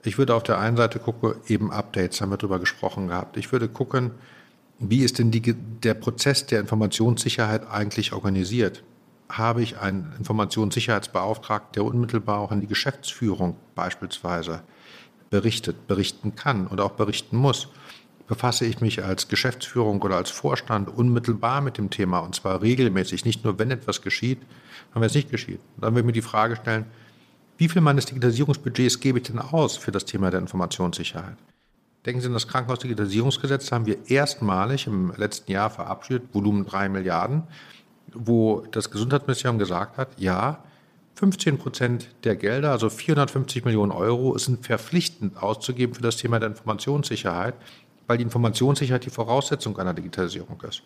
[0.02, 3.36] Ich würde auf der einen Seite gucken, eben Updates, haben wir darüber gesprochen gehabt.
[3.36, 4.10] Ich würde gucken,
[4.80, 8.82] wie ist denn die, der Prozess der Informationssicherheit eigentlich organisiert?
[9.28, 14.62] Habe ich einen Informationssicherheitsbeauftragten, der unmittelbar auch an die Geschäftsführung beispielsweise
[15.30, 17.68] berichtet, berichten kann und auch berichten muss?
[18.26, 23.24] Befasse ich mich als Geschäftsführung oder als Vorstand unmittelbar mit dem Thema und zwar regelmäßig,
[23.24, 24.38] nicht nur wenn etwas geschieht,
[24.86, 25.60] sondern wenn es nicht geschieht.
[25.76, 26.86] Dann würde ich mir die Frage stellen,
[27.58, 31.36] wie viel meines Digitalisierungsbudgets gebe ich denn aus für das Thema der Informationssicherheit?
[32.04, 37.44] Denken Sie an das Krankenhausdigitalisierungsgesetz, haben wir erstmalig im letzten Jahr verabschiedet, Volumen 3 Milliarden,
[38.12, 40.62] wo das Gesundheitsministerium gesagt hat, ja,
[41.14, 46.48] 15 Prozent der Gelder, also 450 Millionen Euro, sind verpflichtend auszugeben für das Thema der
[46.50, 47.54] Informationssicherheit,
[48.07, 50.82] weil die Informationssicherheit die Voraussetzung einer Digitalisierung ist.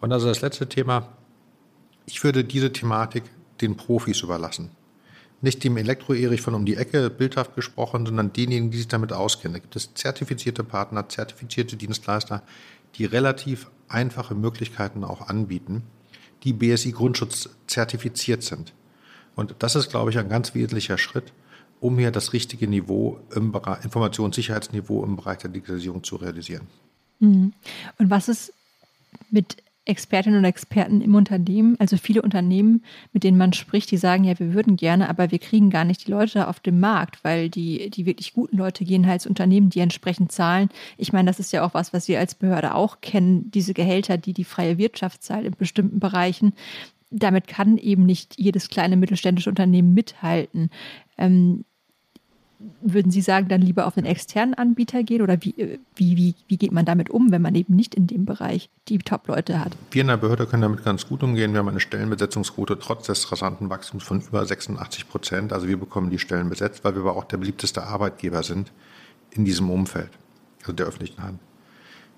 [0.00, 1.08] Und also das letzte Thema,
[2.06, 3.24] ich würde diese Thematik
[3.60, 4.70] den Profis überlassen
[5.44, 9.52] nicht dem Elektro-Erich von um die Ecke bildhaft gesprochen, sondern denjenigen, die sich damit auskennen.
[9.52, 12.42] Da gibt es zertifizierte Partner, zertifizierte Dienstleister,
[12.96, 15.82] die relativ einfache Möglichkeiten auch anbieten,
[16.42, 18.72] die BSI Grundschutz zertifiziert sind.
[19.36, 21.32] Und das ist, glaube ich, ein ganz wesentlicher Schritt,
[21.84, 26.66] um hier das richtige Niveau im Bereich, Informationssicherheitsniveau im Bereich der Digitalisierung zu realisieren.
[27.20, 27.52] Mhm.
[27.98, 28.54] Und was ist
[29.30, 32.82] mit Expertinnen und Experten im Unternehmen, also viele Unternehmen,
[33.12, 36.06] mit denen man spricht, die sagen, ja, wir würden gerne, aber wir kriegen gar nicht
[36.06, 39.68] die Leute auf dem Markt, weil die, die wirklich guten Leute gehen halt zu Unternehmen,
[39.68, 40.70] die entsprechend zahlen.
[40.96, 44.16] Ich meine, das ist ja auch was, was wir als Behörde auch kennen, diese Gehälter,
[44.16, 46.54] die die freie Wirtschaft zahlt in bestimmten Bereichen.
[47.10, 50.70] Damit kann eben nicht jedes kleine mittelständische Unternehmen mithalten.
[51.18, 51.66] Ähm,
[52.80, 56.34] würden Sie sagen, dann lieber auf einen externen Anbieter gehen oder wie, äh, wie, wie,
[56.48, 59.76] wie geht man damit um, wenn man eben nicht in dem Bereich die Top-Leute hat?
[59.90, 61.52] Wir in der Behörde können damit ganz gut umgehen.
[61.52, 65.52] Wir haben eine Stellenbesetzungsquote trotz des rasanten Wachstums von über 86 Prozent.
[65.52, 68.72] Also wir bekommen die Stellen besetzt, weil wir aber auch der beliebteste Arbeitgeber sind
[69.30, 70.10] in diesem Umfeld,
[70.60, 71.40] also der öffentlichen Hand.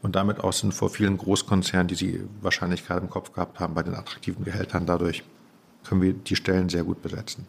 [0.02, 3.74] Und damit auch sind vor vielen Großkonzernen, die Sie wahrscheinlich gerade im Kopf gehabt haben,
[3.74, 4.86] bei den attraktiven Gehältern.
[4.86, 5.24] Dadurch
[5.84, 7.46] können wir die Stellen sehr gut besetzen.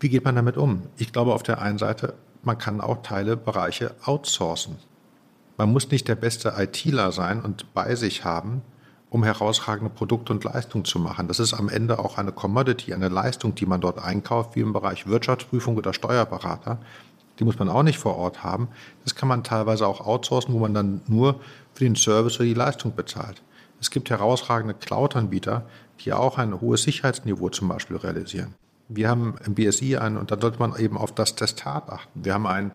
[0.00, 0.84] Wie geht man damit um?
[0.96, 4.78] Ich glaube auf der einen Seite, man kann auch Teile, Bereiche outsourcen.
[5.58, 8.62] Man muss nicht der beste ITler sein und bei sich haben,
[9.10, 11.28] um herausragende Produkte und Leistungen zu machen.
[11.28, 14.72] Das ist am Ende auch eine Commodity, eine Leistung, die man dort einkauft, wie im
[14.72, 16.78] Bereich Wirtschaftsprüfung oder Steuerberater.
[17.38, 18.68] Die muss man auch nicht vor Ort haben.
[19.04, 21.40] Das kann man teilweise auch outsourcen, wo man dann nur
[21.74, 23.42] für den Service oder die Leistung bezahlt.
[23.82, 25.66] Es gibt herausragende Cloud-Anbieter,
[26.00, 28.54] die auch ein hohes Sicherheitsniveau zum Beispiel realisieren.
[28.92, 32.24] Wir haben im BSI ein, und da sollte man eben auf das Testat achten.
[32.24, 32.72] Wir haben ein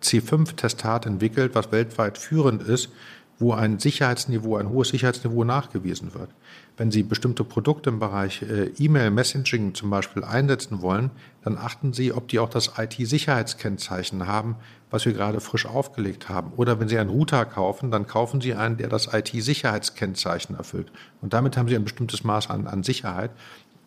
[0.00, 2.90] C5-Testat entwickelt, was weltweit führend ist,
[3.38, 6.30] wo ein Sicherheitsniveau, ein hohes Sicherheitsniveau nachgewiesen wird.
[6.76, 11.10] Wenn Sie bestimmte Produkte im Bereich äh, E-Mail-Messaging zum Beispiel einsetzen wollen,
[11.42, 14.56] dann achten Sie, ob die auch das IT-Sicherheitskennzeichen haben,
[14.90, 16.52] was wir gerade frisch aufgelegt haben.
[16.56, 20.92] Oder wenn Sie einen Router kaufen, dann kaufen Sie einen, der das IT-Sicherheitskennzeichen erfüllt.
[21.20, 23.32] Und damit haben Sie ein bestimmtes Maß an, an Sicherheit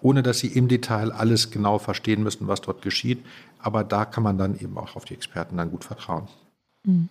[0.02, 3.24] ohne dass sie im Detail alles genau verstehen müssen, was dort geschieht.
[3.60, 6.28] Aber da kann man dann eben auch auf die Experten dann gut vertrauen.
[6.84, 7.10] Mhm.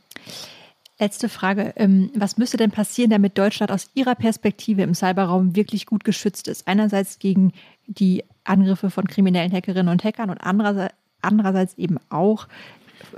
[0.98, 1.72] Letzte Frage.
[1.76, 6.46] Ähm, was müsste denn passieren, damit Deutschland aus Ihrer Perspektive im Cyberraum wirklich gut geschützt
[6.46, 6.68] ist?
[6.68, 7.52] Einerseits gegen
[7.86, 12.46] die Angriffe von kriminellen Hackerinnen und Hackern und andererseits eben auch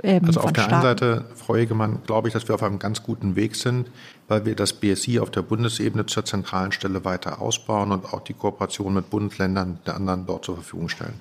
[0.03, 0.73] ähm, also auf der Staaten.
[0.73, 3.89] einen Seite, Frau Egemann, glaube ich, dass wir auf einem ganz guten Weg sind,
[4.27, 8.33] weil wir das BSI auf der Bundesebene zur zentralen Stelle weiter ausbauen und auch die
[8.33, 11.19] Kooperation mit Bundesländern der anderen dort zur Verfügung stellen.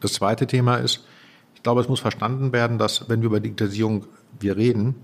[0.00, 1.04] Das zweite Thema ist,
[1.54, 4.06] ich glaube, es muss verstanden werden, dass wenn wir über Digitalisierung
[4.38, 4.94] wir reden,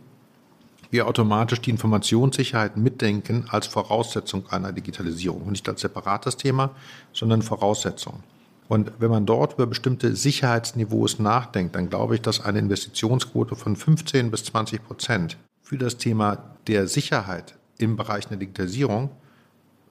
[0.91, 6.71] wir automatisch die Informationssicherheit mitdenken als Voraussetzung einer Digitalisierung und nicht als separates Thema,
[7.13, 8.23] sondern Voraussetzung.
[8.69, 13.77] Und wenn man dort über bestimmte Sicherheitsniveaus nachdenkt, dann glaube ich, dass eine Investitionsquote von
[13.77, 19.11] 15 bis 20 Prozent für das Thema der Sicherheit im Bereich der Digitalisierung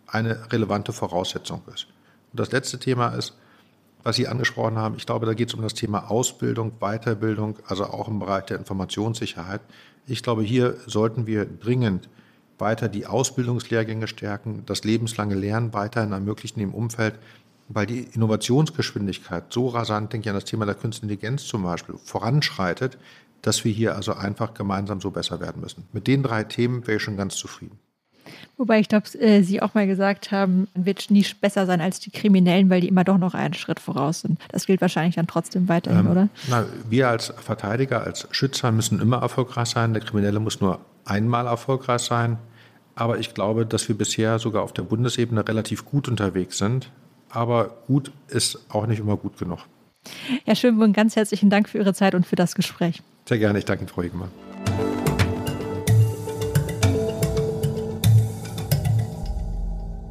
[0.08, 1.88] eine relevante Voraussetzung ist.
[2.32, 3.34] Und das letzte Thema ist,
[4.04, 7.86] was Sie angesprochen haben, ich glaube, da geht es um das Thema Ausbildung, Weiterbildung, also
[7.86, 9.62] auch im Bereich der Informationssicherheit.
[10.06, 12.08] Ich glaube, hier sollten wir dringend
[12.60, 17.16] weiter die Ausbildungslehrgänge stärken, das lebenslange Lernen weiterhin ermöglichen im Umfeld
[17.68, 21.96] weil die Innovationsgeschwindigkeit so rasant, denke ich an das Thema der Künstlichen Intelligenz zum Beispiel,
[22.04, 22.98] voranschreitet,
[23.42, 25.86] dass wir hier also einfach gemeinsam so besser werden müssen.
[25.94, 27.80] Mit den drei Themen wäre ich schon ganz zufrieden.
[28.58, 32.00] Wobei ich glaube, äh, Sie auch mal gesagt haben, man wird nie besser sein als
[32.00, 34.40] die Kriminellen, weil die immer doch noch einen Schritt voraus sind.
[34.50, 36.30] Das gilt wahrscheinlich dann trotzdem weiterhin, ähm, oder?
[36.48, 39.94] Na, wir als Verteidiger, als Schützer müssen immer erfolgreich sein.
[39.94, 42.38] Der Kriminelle muss nur einmal erfolgreich sein.
[42.96, 46.90] Aber ich glaube, dass wir bisher sogar auf der Bundesebene relativ gut unterwegs sind
[47.30, 49.60] aber gut ist auch nicht immer gut genug.
[50.46, 53.02] Herr Schönbrunn, ganz herzlichen Dank für Ihre Zeit und für das Gespräch.
[53.28, 54.30] Sehr gerne, ich danke Ihnen, Frau Hegemann.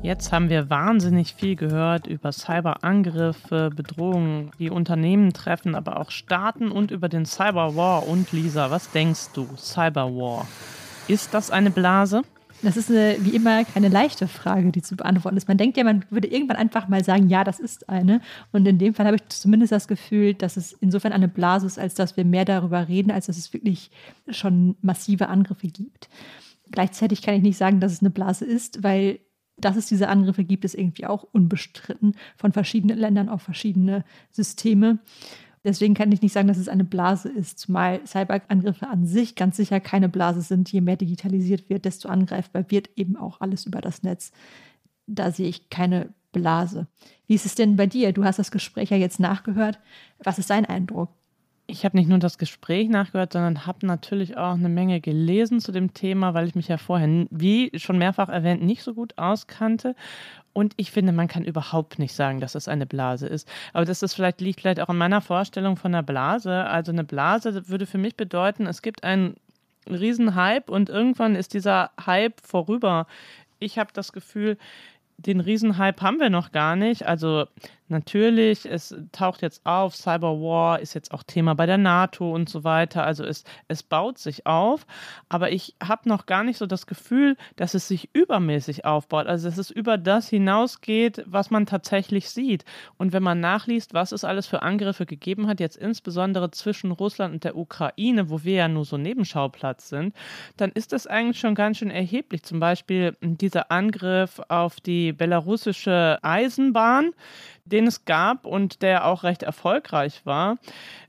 [0.05, 6.71] Jetzt haben wir wahnsinnig viel gehört über Cyberangriffe, Bedrohungen, die Unternehmen treffen, aber auch Staaten
[6.71, 8.07] und über den Cyberwar.
[8.07, 9.49] Und Lisa, was denkst du?
[9.57, 10.47] Cyberwar.
[11.09, 12.21] Ist das eine Blase?
[12.65, 15.49] Das ist eine, wie immer keine leichte Frage, die zu beantworten ist.
[15.49, 18.21] Man denkt ja, man würde irgendwann einfach mal sagen, ja, das ist eine.
[18.53, 21.79] Und in dem Fall habe ich zumindest das Gefühl, dass es insofern eine Blase ist,
[21.79, 23.91] als dass wir mehr darüber reden, als dass es wirklich
[24.31, 26.09] schon massive Angriffe gibt.
[26.71, 29.21] Gleichzeitig kann ich nicht sagen, dass es eine Blase ist, weil
[29.57, 34.99] dass es diese Angriffe gibt, ist irgendwie auch unbestritten von verschiedenen Ländern auf verschiedene Systeme.
[35.65, 39.57] Deswegen kann ich nicht sagen, dass es eine Blase ist, zumal Cyberangriffe an sich ganz
[39.57, 40.71] sicher keine Blase sind.
[40.71, 44.31] Je mehr digitalisiert wird, desto angreifbar wird eben auch alles über das Netz.
[45.07, 46.87] Da sehe ich keine Blase.
[47.27, 48.13] Wie ist es denn bei dir?
[48.13, 49.81] Du hast das Gespräch ja jetzt nachgehört.
[50.23, 51.09] Was ist dein Eindruck?
[51.67, 55.73] Ich habe nicht nur das Gespräch nachgehört, sondern habe natürlich auch eine Menge gelesen zu
[55.73, 59.97] dem Thema, weil ich mich ja vorher, wie schon mehrfach erwähnt, nicht so gut auskannte.
[60.53, 63.49] Und ich finde, man kann überhaupt nicht sagen, dass es eine Blase ist.
[63.73, 66.65] Aber das ist vielleicht, liegt vielleicht auch in meiner Vorstellung von einer Blase.
[66.67, 69.37] Also eine Blase würde für mich bedeuten, es gibt einen
[69.89, 73.07] Riesenhype und irgendwann ist dieser Hype vorüber.
[73.59, 74.59] ich habe das Gefühl,
[75.17, 77.07] den Riesenhype haben wir noch gar nicht.
[77.07, 77.47] Also
[77.89, 82.65] Natürlich, es taucht jetzt auf, Cyberwar ist jetzt auch Thema bei der NATO und so
[82.65, 83.05] weiter.
[83.05, 84.87] Also es, es baut sich auf,
[85.29, 89.27] aber ich habe noch gar nicht so das Gefühl, dass es sich übermäßig aufbaut.
[89.27, 92.65] Also dass es über das hinausgeht, was man tatsächlich sieht.
[92.97, 97.35] Und wenn man nachliest, was es alles für Angriffe gegeben hat, jetzt insbesondere zwischen Russland
[97.35, 100.15] und der Ukraine, wo wir ja nur so Nebenschauplatz sind,
[100.57, 102.45] dann ist das eigentlich schon ganz schön erheblich.
[102.45, 107.13] Zum Beispiel dieser Angriff auf die belarussische Eisenbahn
[107.65, 110.59] den es gab und der auch recht erfolgreich war,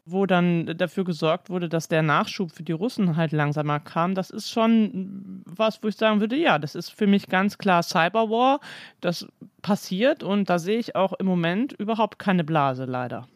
[0.06, 4.16] wo dann dafür gesorgt wurde, dass der Nachschub für die Russen halt langsamer kam.
[4.16, 7.84] Das ist schon was, wo ich sagen würde, ja, das ist für mich ganz klar
[7.84, 8.60] Cyberwar.
[9.02, 9.28] Das
[9.62, 13.28] passiert und da sehe ich auch im Moment überhaupt keine Blase leider.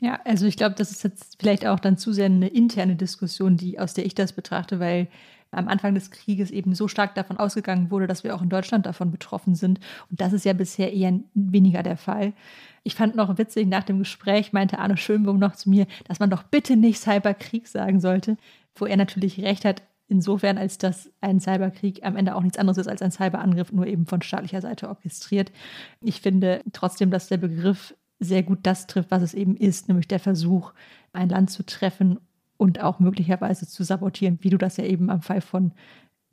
[0.00, 3.56] Ja, also ich glaube, das ist jetzt vielleicht auch dann zu sehr eine interne Diskussion,
[3.56, 5.08] die aus der ich das betrachte, weil
[5.52, 8.84] am Anfang des Krieges eben so stark davon ausgegangen wurde, dass wir auch in Deutschland
[8.84, 9.80] davon betroffen sind.
[10.10, 12.32] Und das ist ja bisher eher weniger der Fall.
[12.86, 16.30] Ich fand noch witzig, nach dem Gespräch meinte Arne Schönbohm noch zu mir, dass man
[16.30, 18.36] doch bitte nicht Cyberkrieg sagen sollte,
[18.76, 22.78] wo er natürlich recht hat, insofern, als dass ein Cyberkrieg am Ende auch nichts anderes
[22.78, 25.50] ist als ein Cyberangriff, nur eben von staatlicher Seite orchestriert.
[26.00, 30.06] Ich finde trotzdem, dass der Begriff sehr gut das trifft, was es eben ist, nämlich
[30.06, 30.72] der Versuch,
[31.12, 32.20] ein Land zu treffen
[32.56, 35.72] und auch möglicherweise zu sabotieren, wie du das ja eben am Fall von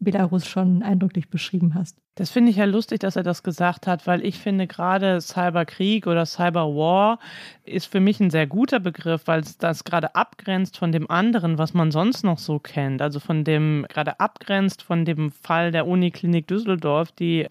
[0.03, 1.97] Belarus schon eindrücklich beschrieben hast.
[2.15, 6.05] Das finde ich ja lustig, dass er das gesagt hat, weil ich finde gerade Cyberkrieg
[6.05, 7.17] oder Cyberwar
[7.63, 11.57] ist für mich ein sehr guter Begriff, weil es das gerade abgrenzt von dem anderen,
[11.57, 13.01] was man sonst noch so kennt.
[13.01, 17.47] Also von dem, gerade abgrenzt von dem Fall der Uniklinik Düsseldorf, die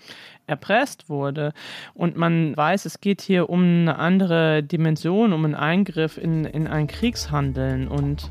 [0.46, 1.54] erpresst wurde.
[1.94, 6.68] Und man weiß, es geht hier um eine andere Dimension, um einen Eingriff in, in
[6.68, 7.88] ein Kriegshandeln.
[7.88, 8.30] Und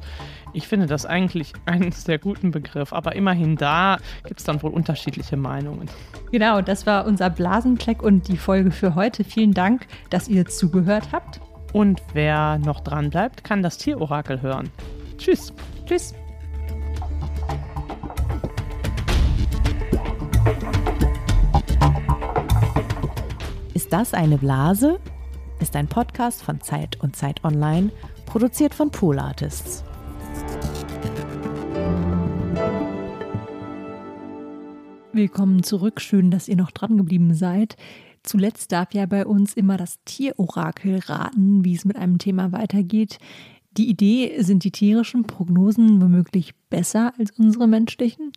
[0.53, 4.71] ich finde das eigentlich einen sehr guten Begriff, aber immerhin da gibt es dann wohl
[4.71, 5.89] unterschiedliche Meinungen.
[6.31, 9.23] Genau, das war unser Blasencheck und die Folge für heute.
[9.23, 11.39] Vielen Dank, dass ihr zugehört habt.
[11.73, 14.69] Und wer noch dran bleibt, kann das Tierorakel hören.
[15.17, 15.53] Tschüss.
[15.85, 16.13] Tschüss.
[23.73, 24.99] Ist das eine Blase?
[25.59, 27.91] Ist ein Podcast von Zeit und Zeit Online,
[28.25, 29.83] produziert von Pool Artists.
[35.21, 36.01] Willkommen zurück.
[36.01, 37.75] Schön, dass ihr noch dran geblieben seid.
[38.23, 43.19] Zuletzt darf ja bei uns immer das Tierorakel raten, wie es mit einem Thema weitergeht.
[43.77, 48.31] Die Idee, sind die tierischen Prognosen womöglich besser als unsere menschlichen?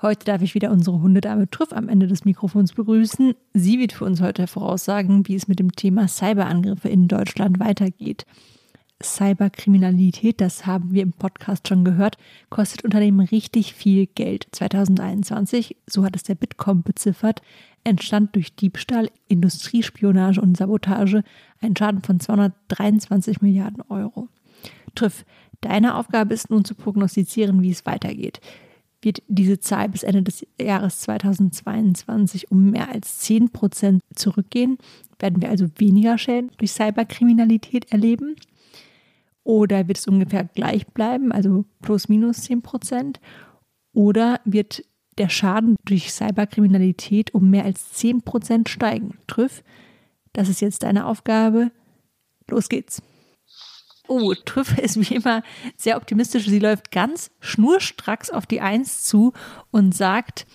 [0.00, 3.34] Heute darf ich wieder unsere Hundedame Trüff am Ende des Mikrofons begrüßen.
[3.52, 8.24] Sie wird für uns heute voraussagen, wie es mit dem Thema Cyberangriffe in Deutschland weitergeht.
[9.02, 12.16] Cyberkriminalität, das haben wir im Podcast schon gehört,
[12.48, 14.46] kostet Unternehmen richtig viel Geld.
[14.52, 17.42] 2021, so hat es der Bitkom beziffert,
[17.82, 21.22] entstand durch Diebstahl, Industriespionage und Sabotage
[21.60, 24.28] ein Schaden von 223 Milliarden Euro.
[24.94, 25.24] Trüff,
[25.60, 28.40] deine Aufgabe ist nun zu prognostizieren, wie es weitergeht.
[29.02, 34.78] Wird diese Zahl bis Ende des Jahres 2022 um mehr als 10 Prozent zurückgehen?
[35.18, 38.36] Werden wir also weniger Schäden durch Cyberkriminalität erleben?
[39.44, 43.20] Oder wird es ungefähr gleich bleiben, also plus minus 10 Prozent?
[43.92, 44.82] Oder wird
[45.18, 49.18] der Schaden durch Cyberkriminalität um mehr als 10 Prozent steigen?
[49.26, 49.62] Trüff,
[50.32, 51.70] das ist jetzt deine Aufgabe.
[52.48, 53.02] Los geht's.
[54.08, 55.42] Oh, Trüff ist wie immer
[55.76, 56.46] sehr optimistisch.
[56.46, 59.32] Sie läuft ganz schnurstracks auf die Eins zu
[59.70, 60.46] und sagt,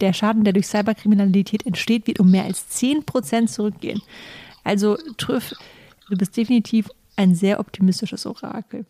[0.00, 4.02] der Schaden, der durch Cyberkriminalität entsteht, wird um mehr als 10 Prozent zurückgehen.
[4.64, 5.54] Also Trüff,
[6.08, 8.86] du bist definitiv ein sehr optimistisches Orakel.